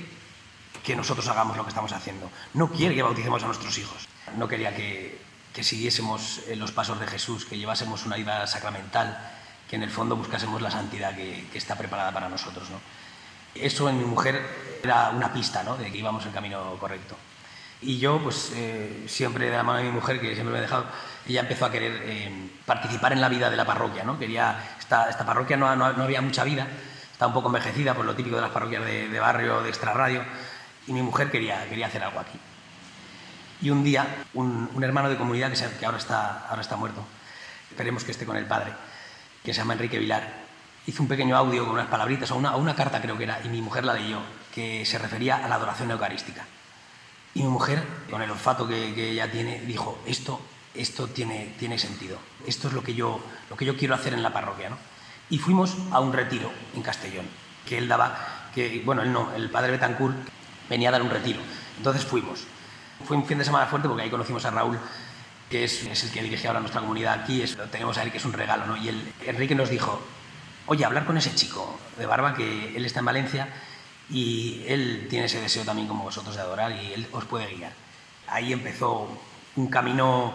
[0.83, 4.47] que nosotros hagamos lo que estamos haciendo, no quiere que bauticemos a nuestros hijos, no
[4.47, 5.19] quería que,
[5.53, 9.17] que siguiésemos los pasos de Jesús, que llevásemos una vida sacramental,
[9.69, 12.69] que en el fondo buscásemos la santidad que, que está preparada para nosotros.
[12.69, 12.79] ¿no?
[13.55, 14.41] Eso en mi mujer
[14.83, 15.77] era una pista ¿no?
[15.77, 17.15] de que íbamos en el camino correcto.
[17.81, 20.61] Y yo, pues eh, siempre de la mano de mi mujer, que siempre me ha
[20.61, 20.85] dejado,
[21.27, 24.03] ella empezó a querer eh, participar en la vida de la parroquia.
[24.03, 24.17] ¿no?
[24.17, 26.67] Quería, esta, esta parroquia no, no, no, había mucha vida,
[27.11, 30.23] estaba un poco envejecida por lo típico de las parroquias de, de barrio, de extrarradio,
[30.87, 32.39] y mi mujer quería, quería hacer algo aquí.
[33.61, 37.05] Y un día, un, un hermano de comunidad que, que ahora, está, ahora está muerto,
[37.69, 38.73] esperemos que esté con el padre,
[39.45, 40.45] que se llama Enrique Vilar,
[40.87, 43.49] hizo un pequeño audio con unas palabritas, o una, una carta creo que era, y
[43.49, 44.19] mi mujer la leyó,
[44.53, 46.45] que se refería a la adoración eucarística.
[47.33, 50.41] Y mi mujer, con el olfato que, que ella tiene, dijo, esto,
[50.73, 54.23] esto tiene, tiene sentido, esto es lo que, yo, lo que yo quiero hacer en
[54.23, 54.69] la parroquia.
[54.69, 54.77] ¿no?
[55.29, 57.25] Y fuimos a un retiro en Castellón,
[57.67, 60.15] que él daba, que, bueno, él no, el padre Betancourt
[60.69, 61.39] venía a dar un retiro.
[61.77, 62.45] Entonces fuimos.
[63.05, 64.79] Fue un fin de semana fuerte porque ahí conocimos a Raúl,
[65.63, 68.17] es, es el que dirige ahora nuestra comunidad aquí, es, lo tenemos a él que
[68.17, 68.65] es un regalo.
[68.65, 68.77] ¿no?
[68.77, 70.01] Y él, Enrique nos dijo,
[70.67, 73.47] oye, hablar con ese chico de barba, que él está en Valencia
[74.09, 77.71] y él tiene ese deseo también como vosotros de adorar y él os puede guiar.
[78.27, 79.07] Ahí empezó
[79.55, 80.33] un camino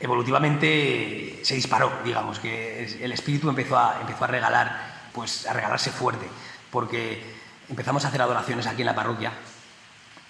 [0.00, 5.90] evolutivamente se disparó, digamos, que el espíritu empezó a, empezó a regalar, pues a regalarse
[5.90, 6.26] fuerte,
[6.70, 7.22] porque
[7.68, 9.32] empezamos a hacer adoraciones aquí en la parroquia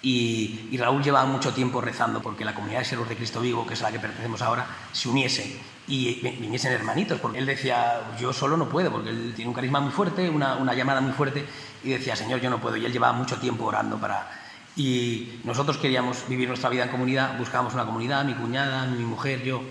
[0.02, 3.66] y, y, Raúl llevaba mucho tiempo rezando porque la comunidad de siervos de Cristo Vivo,
[3.66, 8.02] que es a la que pertenecemos ahora, se uniese y viniesen hermanitos, porque él decía,
[8.20, 11.12] yo solo no puedo, porque él tiene un carisma muy fuerte, una, una llamada muy
[11.12, 11.46] fuerte,
[11.82, 12.76] y decía, Señor, yo no puedo.
[12.76, 14.30] Y él llevaba mucho tiempo orando para...
[14.76, 19.42] Y nosotros queríamos vivir nuestra vida en comunidad, buscábamos una comunidad, mi cuñada, mi mujer,
[19.42, 19.62] yo.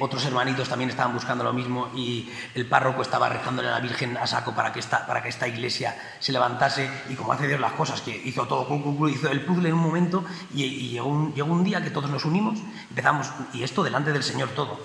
[0.00, 4.16] Otros hermanitos también estaban buscando lo mismo y el párroco estaba rezándole a la Virgen
[4.16, 7.60] a saco para que esta, para que esta iglesia se levantase y como hace Dios
[7.60, 8.66] las cosas, que hizo todo,
[9.08, 10.24] hizo el puzzle en un momento
[10.54, 14.10] y, y llegó, un, llegó un día que todos nos unimos, empezamos, y esto delante
[14.10, 14.80] del Señor todo,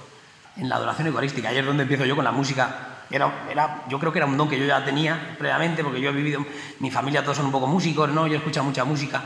[0.57, 1.51] en la adoración eucarística.
[1.51, 4.49] Es donde empiezo yo con la música era, era, yo creo que era un don
[4.49, 6.45] que yo ya tenía previamente, porque yo he vivido,
[6.79, 8.27] mi familia todos son un poco músicos, ¿no?
[8.27, 9.23] Yo escucho mucha música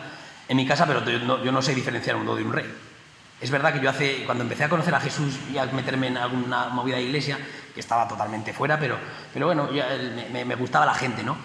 [0.48, 2.89] en mi casa, pero yo no, sé diferenciar un do de un rey.
[3.42, 6.18] Es verdad que yo hace, cuando empecé a conocer a Jesús y a meterme en
[6.18, 7.38] alguna movida de iglesia,
[7.74, 8.98] que estaba totalmente fuera, pero,
[9.34, 9.88] pero bueno, ya,
[10.32, 11.38] me, gustaba la gente, ¿no?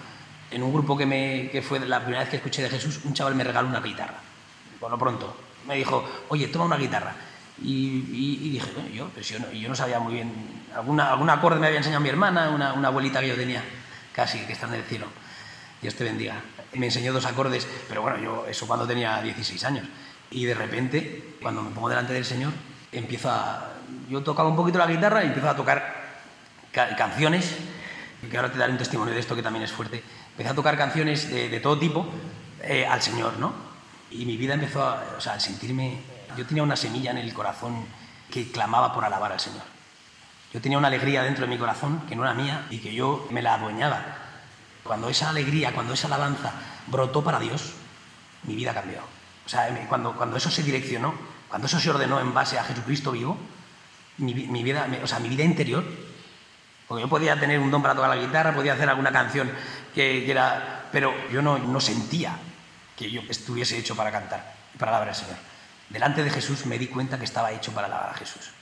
[0.51, 3.13] En un grupo que, me, que fue la primera vez que escuché de Jesús, un
[3.13, 4.17] chaval me regaló una guitarra,
[4.79, 5.37] por lo pronto.
[5.65, 7.15] Me dijo, oye, toma una guitarra.
[7.61, 10.33] Y, y, dije, bueno, yo, yo, no, yo no sabía muy bien,
[10.75, 13.63] alguna, algún acorde me había enseñado mi hermana, una, una abuelita que yo tenía,
[14.11, 15.07] casi, que está en el cielo.
[15.81, 16.41] Dios te bendiga.
[16.73, 19.87] Me enseñó dos acordes, pero bueno, yo eso cuando tenía 16 años.
[20.31, 22.51] Y de repente, cuando me pongo delante del Señor,
[22.91, 23.71] empiezo a...
[24.09, 25.95] Yo tocaba un poquito la guitarra y empiezo a tocar
[26.71, 27.55] ca canciones,
[28.29, 30.03] que ahora te daré un testimonio de esto que también es fuerte.
[30.31, 32.05] Empecé a tocar canciones de, todo tipo
[32.61, 33.53] eh, al Señor, ¿no?
[34.11, 35.03] Y mi vida empezó a...
[35.17, 35.99] O sea, al sentirme...
[36.37, 37.85] Yo tenía una semilla en el corazón
[38.29, 39.63] que clamaba por alabar al Señor.
[40.53, 43.27] Yo tenía una alegría dentro de mi corazón que no era mía y que yo
[43.29, 44.03] me la adueñaba.
[44.83, 46.51] Cuando esa alegría, cuando esa alabanza
[46.87, 47.73] brotó para Dios,
[48.43, 48.99] mi vida cambió.
[49.45, 51.13] O sea, cuando, cuando eso se direccionó,
[51.47, 53.37] cuando eso se ordenó en base a Jesucristo vivo,
[54.17, 55.83] mi, vida, o sea, mi vida interior,
[56.87, 59.51] porque yo podía tener un don para tocar la guitarra, podía hacer alguna canción
[59.93, 62.37] que, que era, pero yo no, no sentía
[62.95, 65.35] que yo estuviese hecho para cantar, para alabar al Señor.
[65.89, 68.54] Delante de Jesús me di cuenta que estaba hecho para alabar a Jesús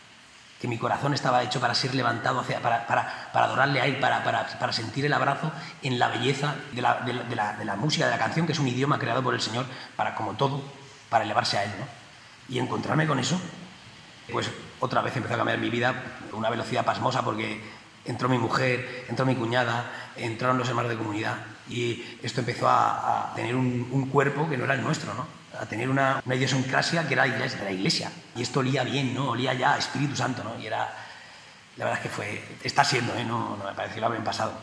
[0.64, 3.99] que mi corazón estaba hecho para ser levantado, hacia, para, para, para adorarle a Él,
[3.99, 5.51] para, para, sentir el abrazo
[5.82, 8.59] en la belleza de la, de, la, de, la, música, de la canción, que es
[8.59, 9.66] un idioma creado por el Señor
[9.97, 10.64] para, como todo,
[11.09, 11.72] para elevarse a Él.
[11.78, 11.86] ¿no?
[12.47, 13.38] Y encontrarme con eso,
[14.32, 14.49] pues
[14.80, 16.01] otra vez empezó a cambiar mi vida
[16.32, 17.61] a una velocidad pasmosa porque
[18.05, 23.32] entró mi mujer, entró mi cuñada, entraron los hermanos de comunidad y esto empezó a,
[23.32, 25.28] a tener un, un, cuerpo que no era el nuestro, ¿no?
[25.60, 28.12] A tener una, una idiosincrasia que era de la iglesia.
[28.36, 29.30] Y esto olía bien, ¿no?
[29.30, 30.43] olía ya a Espíritu Santo.
[30.43, 30.60] ¿no?
[30.60, 30.89] Y era,
[31.78, 33.24] la verdad es que fue, está siendo, ¿eh?
[33.26, 34.54] no, no me parece que lo habían pasado,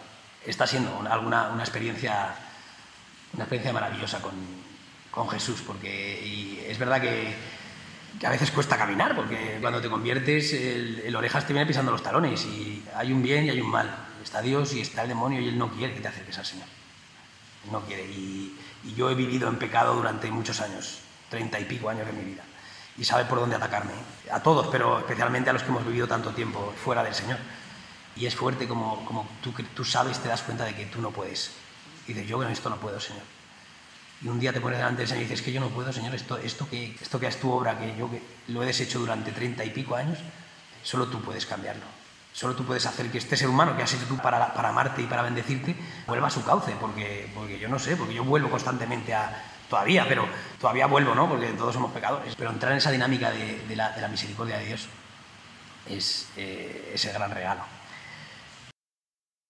[0.45, 2.35] está siendo una, alguna, una, experiencia,
[3.35, 4.35] una experiencia maravillosa con,
[5.11, 7.35] con Jesús, porque y es verdad que,
[8.19, 11.93] que, a veces cuesta caminar, porque cuando te conviertes, el, el, orejas te viene pisando
[11.93, 14.07] los talones, y hay un bien y hay un mal.
[14.23, 16.80] Está Dios y está el demonio y Él no quiere que te acerques al Señor.
[17.71, 18.05] No quiere.
[18.05, 22.13] Y, y yo he vivido en pecado durante muchos años, treinta y pico años de
[22.13, 22.43] mi vida.
[22.97, 23.93] Y sabe por dónde atacarme.
[24.31, 27.39] A todos, pero especialmente a los que hemos vivido tanto tiempo fuera del Señor.
[28.17, 31.11] Y es fuerte como, como tú, tú sabes, te das cuenta de que tú no
[31.11, 31.53] puedes.
[32.07, 33.23] Y dices, yo con esto no puedo, Señor.
[34.23, 36.15] Y un día te pones delante del Señor y dices, que yo no puedo, Señor,
[36.15, 38.11] esto, esto, que, esto que es tu obra, que yo
[38.49, 40.19] lo he deshecho durante treinta y pico años,
[40.83, 41.85] solo tú puedes cambiarlo.
[42.41, 45.03] Solo tú puedes hacer que este ser humano que has hecho tú para, para amarte
[45.03, 45.77] y para bendecirte
[46.07, 50.07] vuelva a su cauce, porque, porque yo no sé, porque yo vuelvo constantemente a, todavía,
[50.09, 50.27] pero
[50.59, 51.29] todavía vuelvo, ¿no?
[51.29, 52.35] Porque todos somos pecadores.
[52.37, 54.89] Pero entrar en esa dinámica de, de, la, de la, misericordia de Dios
[55.91, 57.61] es, eh, es, el gran regalo.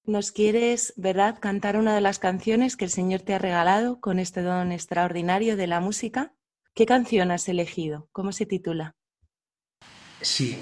[0.05, 4.19] Nos quieres, ¿verdad?, cantar una de las canciones que el Señor te ha regalado con
[4.19, 6.35] este don extraordinario de la música.
[6.75, 8.09] ¿Qué canción has elegido?
[8.11, 8.97] ¿Cómo se titula?
[10.23, 10.61] Sí,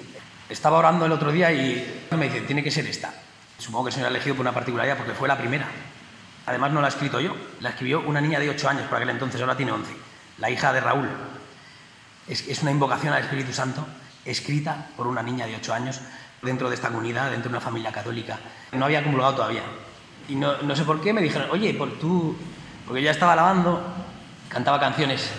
[0.49, 3.13] estaba orando el otro día y me dice, tiene que ser esta.
[3.59, 5.67] Supongo que el Señor ha elegido por una particularidad porque fue la primera.
[6.47, 9.11] Además no la he escrito yo, la escribió una niña de 8 años por aquel
[9.11, 9.93] entonces, ahora tiene 11,
[10.39, 11.09] la hija de Raúl.
[12.27, 13.87] Es, una invocación al Espíritu Santo
[14.25, 16.01] escrita por una niña de 8 años
[16.41, 18.39] dentro de esta comunidad, dentro de una familia católica.
[18.73, 19.63] No había comulgado todavía.
[20.29, 22.37] Y no, sé por qué me dijeron, oye, por tú,
[22.87, 23.83] porque ya estaba alabando,
[24.49, 25.31] cantaba canciones,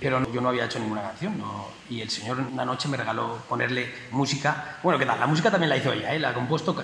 [0.00, 1.40] pero yo no había hecho ninguna canción.
[1.90, 4.78] Y el Señor una noche me regaló ponerle música.
[4.82, 5.20] Bueno, ¿qué tal?
[5.20, 6.18] La música también la hizo ella, ¿eh?
[6.18, 6.74] la ha compuesto,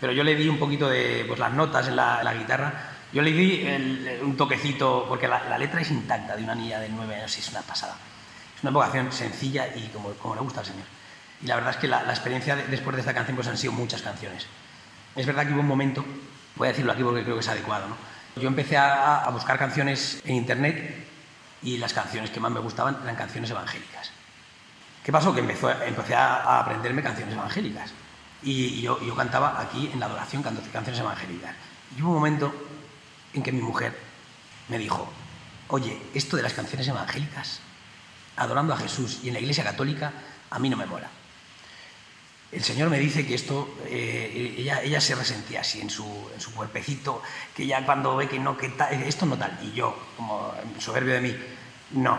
[0.00, 2.72] pero yo le di un poquito de pues, las notas en la, guitarra.
[3.12, 3.66] Yo le di
[4.22, 7.48] un toquecito, porque la, letra es intacta de una niña de nueve años y es
[7.50, 7.96] una pasada.
[8.56, 10.86] Es una vocación sencilla y como, le gusta al Señor.
[11.40, 13.72] Y la verdad es que la, experiencia de, después de esta canción pues han sido
[13.72, 14.46] muchas canciones.
[15.14, 16.04] Es verdad que hubo un momento,
[16.56, 17.86] voy a decirlo aquí porque creo que es adecuado.
[18.36, 21.07] Yo empecé a buscar canciones en internet
[21.62, 24.10] y las canciones que más me gustaban eran canciones evangélicas.
[25.02, 25.34] ¿Qué pasó?
[25.34, 27.92] Que empecé a aprenderme canciones evangélicas.
[28.42, 31.54] Y yo, yo cantaba aquí en la adoración canciones evangélicas.
[31.96, 32.52] Y hubo un momento
[33.32, 33.98] en que mi mujer
[34.68, 35.10] me dijo,
[35.68, 37.60] oye, esto de las canciones evangélicas,
[38.36, 40.12] adorando a Jesús y en la iglesia católica,
[40.50, 41.08] a mí no me mola.
[42.50, 46.40] El Señor me dice que esto, eh, ella, ella se resentía así en su, en
[46.40, 47.22] su cuerpecito,
[47.54, 49.58] que ya cuando ve que no, que tal, esto no tal.
[49.62, 51.36] Y yo, como soberbio de mí,
[51.92, 52.18] no,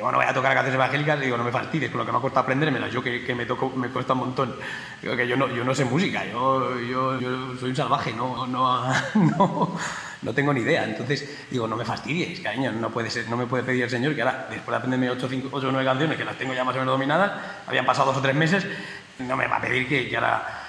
[0.00, 2.20] bueno, voy a tocar canciones evangélicas, digo, no me fastidies, con lo que me ha
[2.20, 4.54] costado aprendérmelas, yo que, que, me, toco, me cuesta un montón.
[5.02, 8.46] Digo que yo no, yo no sé música, yo, yo, yo soy un salvaje, no,
[8.46, 9.76] no, no,
[10.22, 10.84] no, tengo ni idea.
[10.84, 14.14] Entonces, digo, no me fastidies, cariño, no, puede ser, no me puede pedir el Señor
[14.14, 16.78] que ahora, después de aprenderme 8 o 9 canciones, que las tengo ya más o
[16.78, 17.32] menos dominadas,
[17.66, 18.66] habían pasado dos o tres meses,
[19.18, 20.64] no me va a pedir que, que ahora...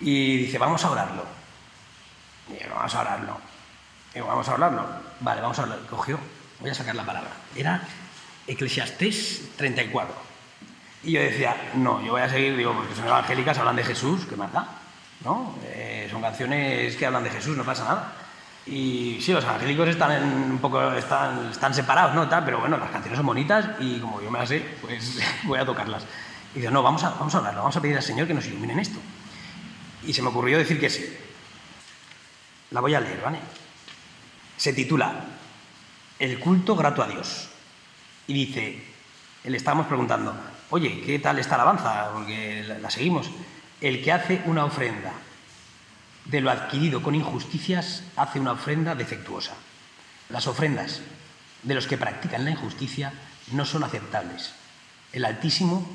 [0.00, 1.24] Y dice, vamos a orarlo.
[2.48, 3.40] Digo, vamos a orarlo.
[4.14, 4.86] Digo, vamos a orarlo.
[5.20, 5.86] Vale, vamos a orarlo.
[5.86, 6.18] Cogió,
[6.60, 7.30] voy a sacar la palabra.
[7.56, 7.82] Era
[8.46, 10.14] Eclesiastés 34.
[11.04, 14.26] Y yo decía, no, yo voy a seguir, digo, porque son evangélicas, hablan de Jesús,
[14.28, 14.66] ¿qué más da?
[15.24, 15.54] ¿No?
[15.64, 18.12] Eh, son canciones que hablan de Jesús, no pasa nada.
[18.66, 22.28] Y sí, los evangélicos están en, un poco, están, están separados, ¿no?
[22.28, 25.58] Tal, pero bueno, las canciones son bonitas y como yo me las sé, pues voy
[25.58, 26.04] a tocarlas.
[26.58, 28.44] Y digo, no, vamos a, vamos a hablarlo, vamos a pedir al Señor que nos
[28.46, 28.98] ilumine en esto.
[30.04, 31.08] Y se me ocurrió decir que sí.
[32.72, 33.38] La voy a leer, ¿vale?
[34.56, 35.24] Se titula
[36.18, 37.50] El culto grato a Dios.
[38.26, 38.82] Y dice,
[39.44, 40.34] le estábamos preguntando,
[40.70, 42.10] oye, ¿qué tal esta alabanza?
[42.12, 43.30] Porque la seguimos.
[43.80, 45.12] El que hace una ofrenda
[46.24, 49.54] de lo adquirido con injusticias hace una ofrenda defectuosa.
[50.28, 51.02] Las ofrendas
[51.62, 53.12] de los que practican la injusticia
[53.52, 54.54] no son aceptables.
[55.12, 55.88] El Altísimo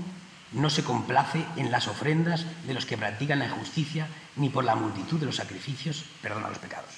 [0.54, 4.76] no se complace en las ofrendas de los que practican la injusticia ni por la
[4.76, 6.90] multitud de los sacrificios perdona los pecados.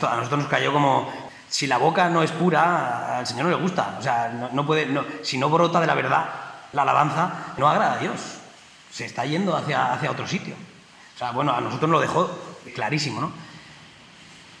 [0.00, 1.12] A nosotros nos cayó como,
[1.48, 3.96] si la boca no es pura, al Señor no le gusta.
[3.98, 6.30] O sea, no, no puede, no, si no brota de la verdad,
[6.72, 8.20] la alabanza no agrada a Dios.
[8.90, 10.54] Se está yendo hacia, hacia otro sitio.
[11.14, 12.30] O sea, bueno, a nosotros nos lo dejó
[12.74, 13.32] clarísimo, ¿no?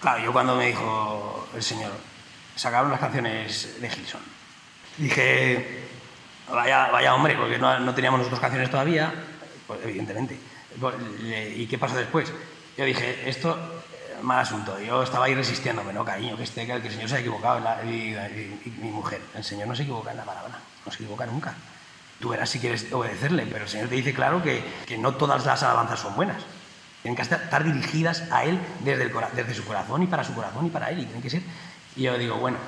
[0.00, 1.92] Claro, yo cuando me dijo el Señor,
[2.56, 4.20] sacaron las canciones de Gilson,
[4.96, 5.89] dije,
[6.52, 9.12] vaya, vaya hombre, porque no, teníamos nosotros canciones todavía,
[9.66, 10.38] Pues evidentemente.
[10.78, 10.94] Pues,
[11.56, 12.32] ¿Y qué pasó después?
[12.76, 13.58] Yo dije, esto,
[13.92, 14.78] eh, mal asunto.
[14.80, 16.36] Yo estaba ahí resistiéndome, ¿no, cariño?
[16.36, 17.58] Que, este, que el Señor se ha equivocado.
[17.58, 21.02] En la, y, mi mujer, el Señor no se equivoca en la palabra, no se
[21.02, 21.54] equivoca nunca.
[22.20, 25.44] Tú verás si quieres obedecerle, pero el Señor te dice claro que, que no todas
[25.44, 26.42] las alabanzas son buenas.
[27.02, 30.70] Tienen que estar dirigidas a Él desde, desde su corazón y para su corazón y
[30.70, 31.00] para Él.
[31.00, 31.42] Y tienen que ser.
[31.96, 32.58] Y yo digo, bueno,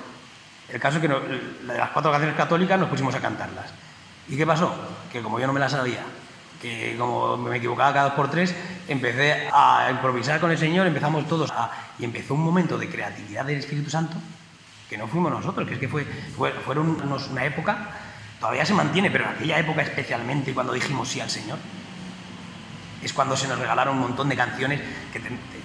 [0.68, 3.72] el caso es que de las cuatro canciones católicas nos pusimos a cantarlas.
[4.28, 4.74] ¿Y qué pasó?
[5.10, 6.02] Que como yo no me las sabía,
[6.60, 8.54] que como me equivocaba cada dos por tres,
[8.88, 11.70] empecé a improvisar con el Señor, empezamos todos a...
[11.98, 14.16] Y empezó un momento de creatividad del Espíritu Santo,
[14.88, 16.04] que no fuimos nosotros, que es que fue,
[16.34, 17.90] fueron una época,
[18.38, 21.58] todavía se mantiene, pero en aquella época especialmente, cuando dijimos sí al Señor,
[23.02, 24.80] es cuando se nos regalaron un montón de canciones,
[25.12, 25.20] que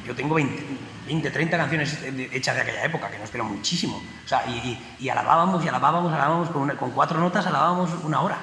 [0.05, 0.63] yo tengo 20,
[1.07, 1.97] 20, 30 canciones
[2.33, 4.03] hechas de aquella época, que nos espero muchísimo.
[4.25, 8.37] O sea, y, alabábamos y alabábamos, alabábamos, con, cuatro notas alabábamos una hora.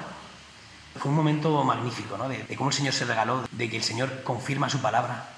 [0.97, 2.27] Fue un momento magnífico, ¿no?
[2.27, 5.29] De, cómo el Señor se regaló, de que el Señor confirma su palabra,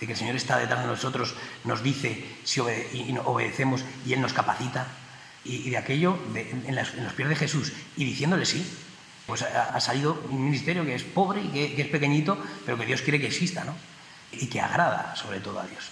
[0.00, 4.32] de que el Señor está detrás de nosotros, nos dice si obedecemos y Él nos
[4.32, 4.86] capacita.
[5.44, 8.66] Y, de aquello, en, los pies de Jesús, y diciéndole sí,
[9.26, 13.02] pues ha, salido un ministerio que es pobre y que, es pequeñito, pero que Dios
[13.02, 13.74] quiere que exista, ¿no?
[14.32, 15.90] Y que agrada sobre todo a Dios.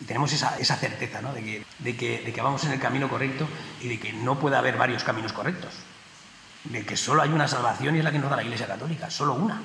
[0.00, 1.32] Y tenemos esa, certeza, ¿no?
[1.32, 3.48] De que, de, que, de que vamos en el camino correcto
[3.80, 5.72] y de que no puede haber varios caminos correctos
[6.70, 9.10] de que solo hay una salvación y es la que nos da la Iglesia Católica,
[9.10, 9.60] solo una.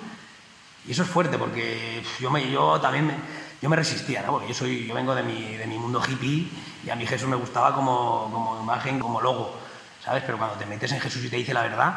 [0.87, 3.13] Y eso es fuerte porque yo, me, yo también me,
[3.61, 4.31] yo me resistía, ¿no?
[4.31, 6.49] porque yo, soy, yo vengo de mi, de mi mundo hippie
[6.83, 9.59] y a mí Jesús me gustaba como, como imagen, como logo,
[10.03, 10.23] ¿sabes?
[10.25, 11.93] Pero cuando te metes en Jesús y te dice la verdad,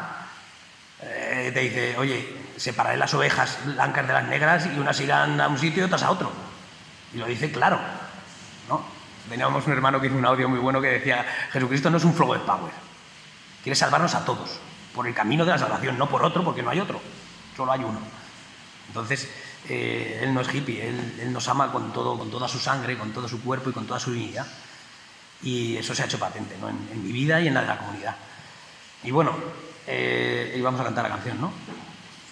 [1.01, 5.47] eh, te dice, oye, separaré las ovejas blancas de las negras y unas irán a
[5.47, 6.31] un sitio y otras a otro.
[7.13, 7.79] Y lo dice claro,
[9.25, 9.29] ¿no?
[9.29, 12.13] Teníamos un hermano que hizo un audio muy bueno que decía, Jesucristo no es un
[12.13, 12.71] flow de power,
[13.63, 14.59] quiere salvarnos a todos
[14.93, 17.01] por el camino de la salvación, no por otro, porque no hay otro,
[17.55, 17.99] solo hay uno.
[18.87, 19.29] Entonces,
[19.67, 23.11] eh, Él no es hippie, él, nos ama con, todo, con toda su sangre, con
[23.11, 24.47] todo su cuerpo y con toda su dignidad.
[25.41, 26.69] Y eso se ha hecho patente ¿no?
[26.69, 28.15] en, mi vida y en la de la comunidad.
[29.03, 29.35] Y bueno,
[29.85, 31.51] eh, vamos a cantar la canción, ¿no?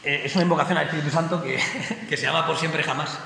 [0.03, 1.59] Eh, es una invocación al Espíritu Santo que,
[2.09, 3.19] que se llama por siempre jamás.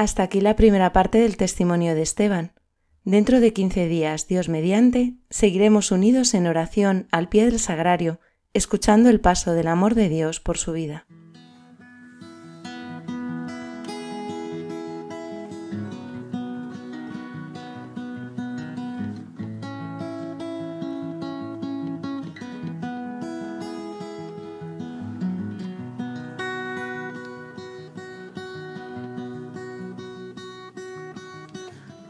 [0.00, 2.52] Hasta aquí la primera parte del testimonio de Esteban.
[3.04, 8.18] Dentro de 15 días, Dios mediante, seguiremos unidos en oración al pie del sagrario,
[8.54, 11.04] escuchando el paso del amor de Dios por su vida.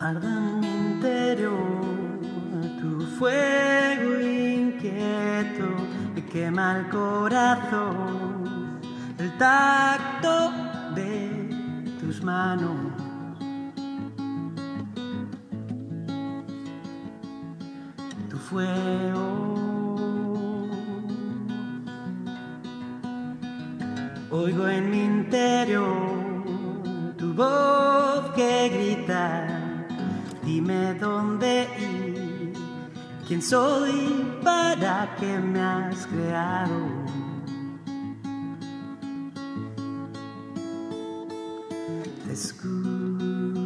[0.01, 1.90] Arda en mi interior
[2.80, 5.66] tu fuego inquieto
[6.16, 8.80] y quema el corazón,
[9.18, 10.53] el tacto
[10.94, 12.78] de tus manos.
[18.30, 19.19] Tu fuego.
[31.00, 32.52] Dónde ir,
[33.26, 36.80] quién soy, para qué me has creado.
[42.24, 43.60] Te escucho.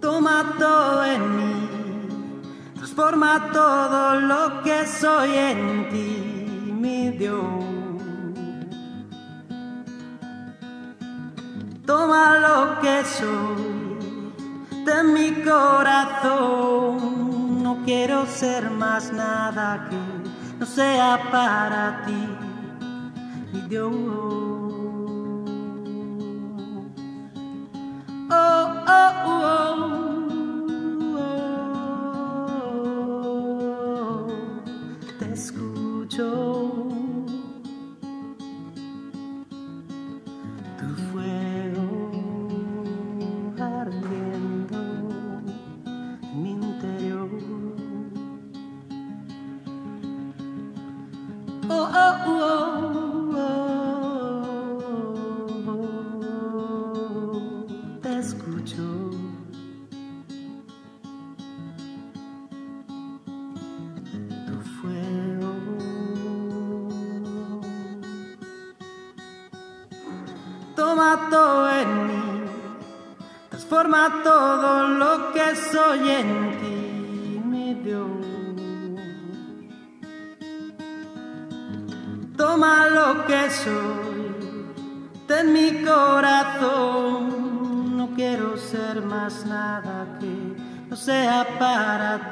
[0.00, 1.68] Toma todo en mí,
[2.74, 6.21] transforma todo lo que soy en ti,
[16.24, 19.96] No quiero ser más nada que
[20.58, 22.28] no sea para ti,
[23.52, 24.31] mi Dios.
[71.32, 72.44] Todo en mí,
[73.48, 76.51] transforma todo lo que soy en
[83.26, 84.66] que soy,
[85.26, 87.42] ten mi corazón.
[87.96, 90.56] No quiero ser más nada que
[90.88, 92.31] no sea para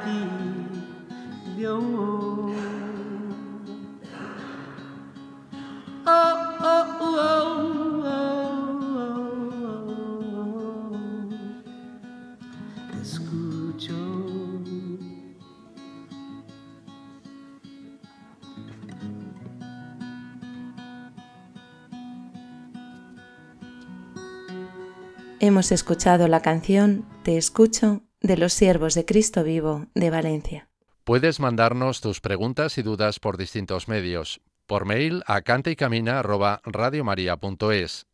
[25.61, 30.67] Hemos escuchado la canción Te escucho de los siervos de Cristo vivo de Valencia.
[31.03, 34.41] Puedes mandarnos tus preguntas y dudas por distintos medios.
[34.65, 38.07] Por mail a cantaycamina@radiomaria.es,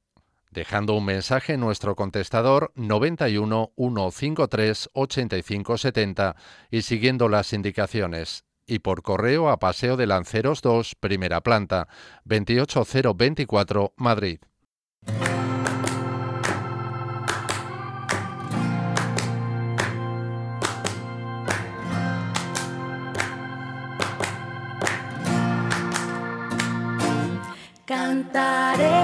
[0.52, 6.36] dejando un mensaje en nuestro contestador 91 153 85 70
[6.70, 8.44] y siguiendo las indicaciones.
[8.66, 11.88] Y por correo a Paseo de Lanceros 2, primera planta,
[12.26, 14.40] 28024, Madrid.
[27.88, 28.97] Cantaré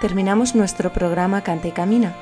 [0.00, 2.14] Terminamos nuestro programa Canta y Camina.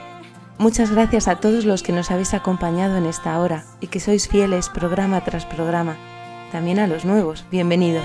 [0.59, 4.29] Muchas gracias a todos los que nos habéis acompañado en esta hora y que sois
[4.29, 5.97] fieles programa tras programa.
[6.53, 8.05] También a los nuevos, bienvenidos.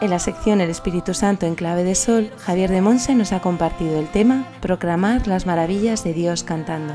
[0.00, 3.40] En la sección El Espíritu Santo en clave de sol, Javier de Monse nos ha
[3.40, 6.94] compartido el tema Proclamar las maravillas de Dios cantando.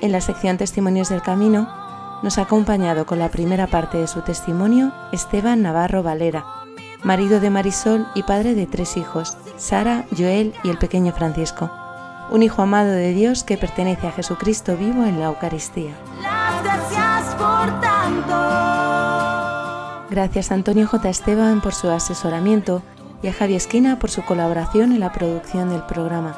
[0.00, 1.68] En la sección Testimonios del Camino
[2.24, 6.44] nos ha acompañado con la primera parte de su testimonio Esteban Navarro Valera,
[7.02, 11.70] marido de Marisol y padre de tres hijos, Sara, Joel y el pequeño Francisco.
[12.30, 15.92] Un hijo amado de Dios que pertenece a Jesucristo vivo en la Eucaristía.
[16.62, 18.34] gracias por tanto.
[20.10, 21.08] Gracias a Antonio J.
[21.08, 22.82] Esteban por su asesoramiento
[23.22, 26.36] y a Javi Esquina por su colaboración en la producción del programa.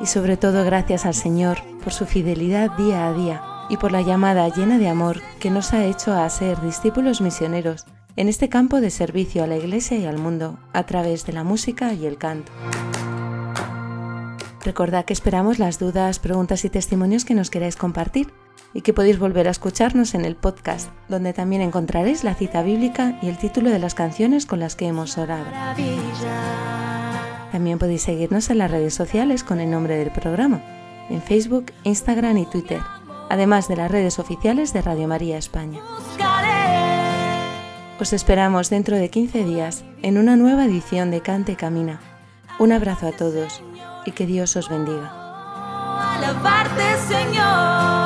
[0.00, 4.02] Y sobre todo gracias al Señor por su fidelidad día a día y por la
[4.02, 7.86] llamada llena de amor que nos ha hecho a ser discípulos misioneros
[8.16, 11.44] en este campo de servicio a la Iglesia y al mundo a través de la
[11.44, 12.50] música y el canto.
[14.64, 18.32] Recordad que esperamos las dudas, preguntas y testimonios que nos queráis compartir
[18.74, 23.18] y que podéis volver a escucharnos en el podcast, donde también encontraréis la cita bíblica
[23.22, 25.46] y el título de las canciones con las que hemos orado.
[27.52, 30.62] También podéis seguirnos en las redes sociales con el nombre del programa,
[31.10, 32.80] en Facebook, Instagram y Twitter,
[33.30, 35.80] además de las redes oficiales de Radio María España.
[37.98, 41.98] Os esperamos dentro de 15 días en una nueva edición de Cante Camina.
[42.58, 43.62] Un abrazo a todos
[44.04, 45.12] y que Dios os bendiga.
[47.08, 48.05] Señor,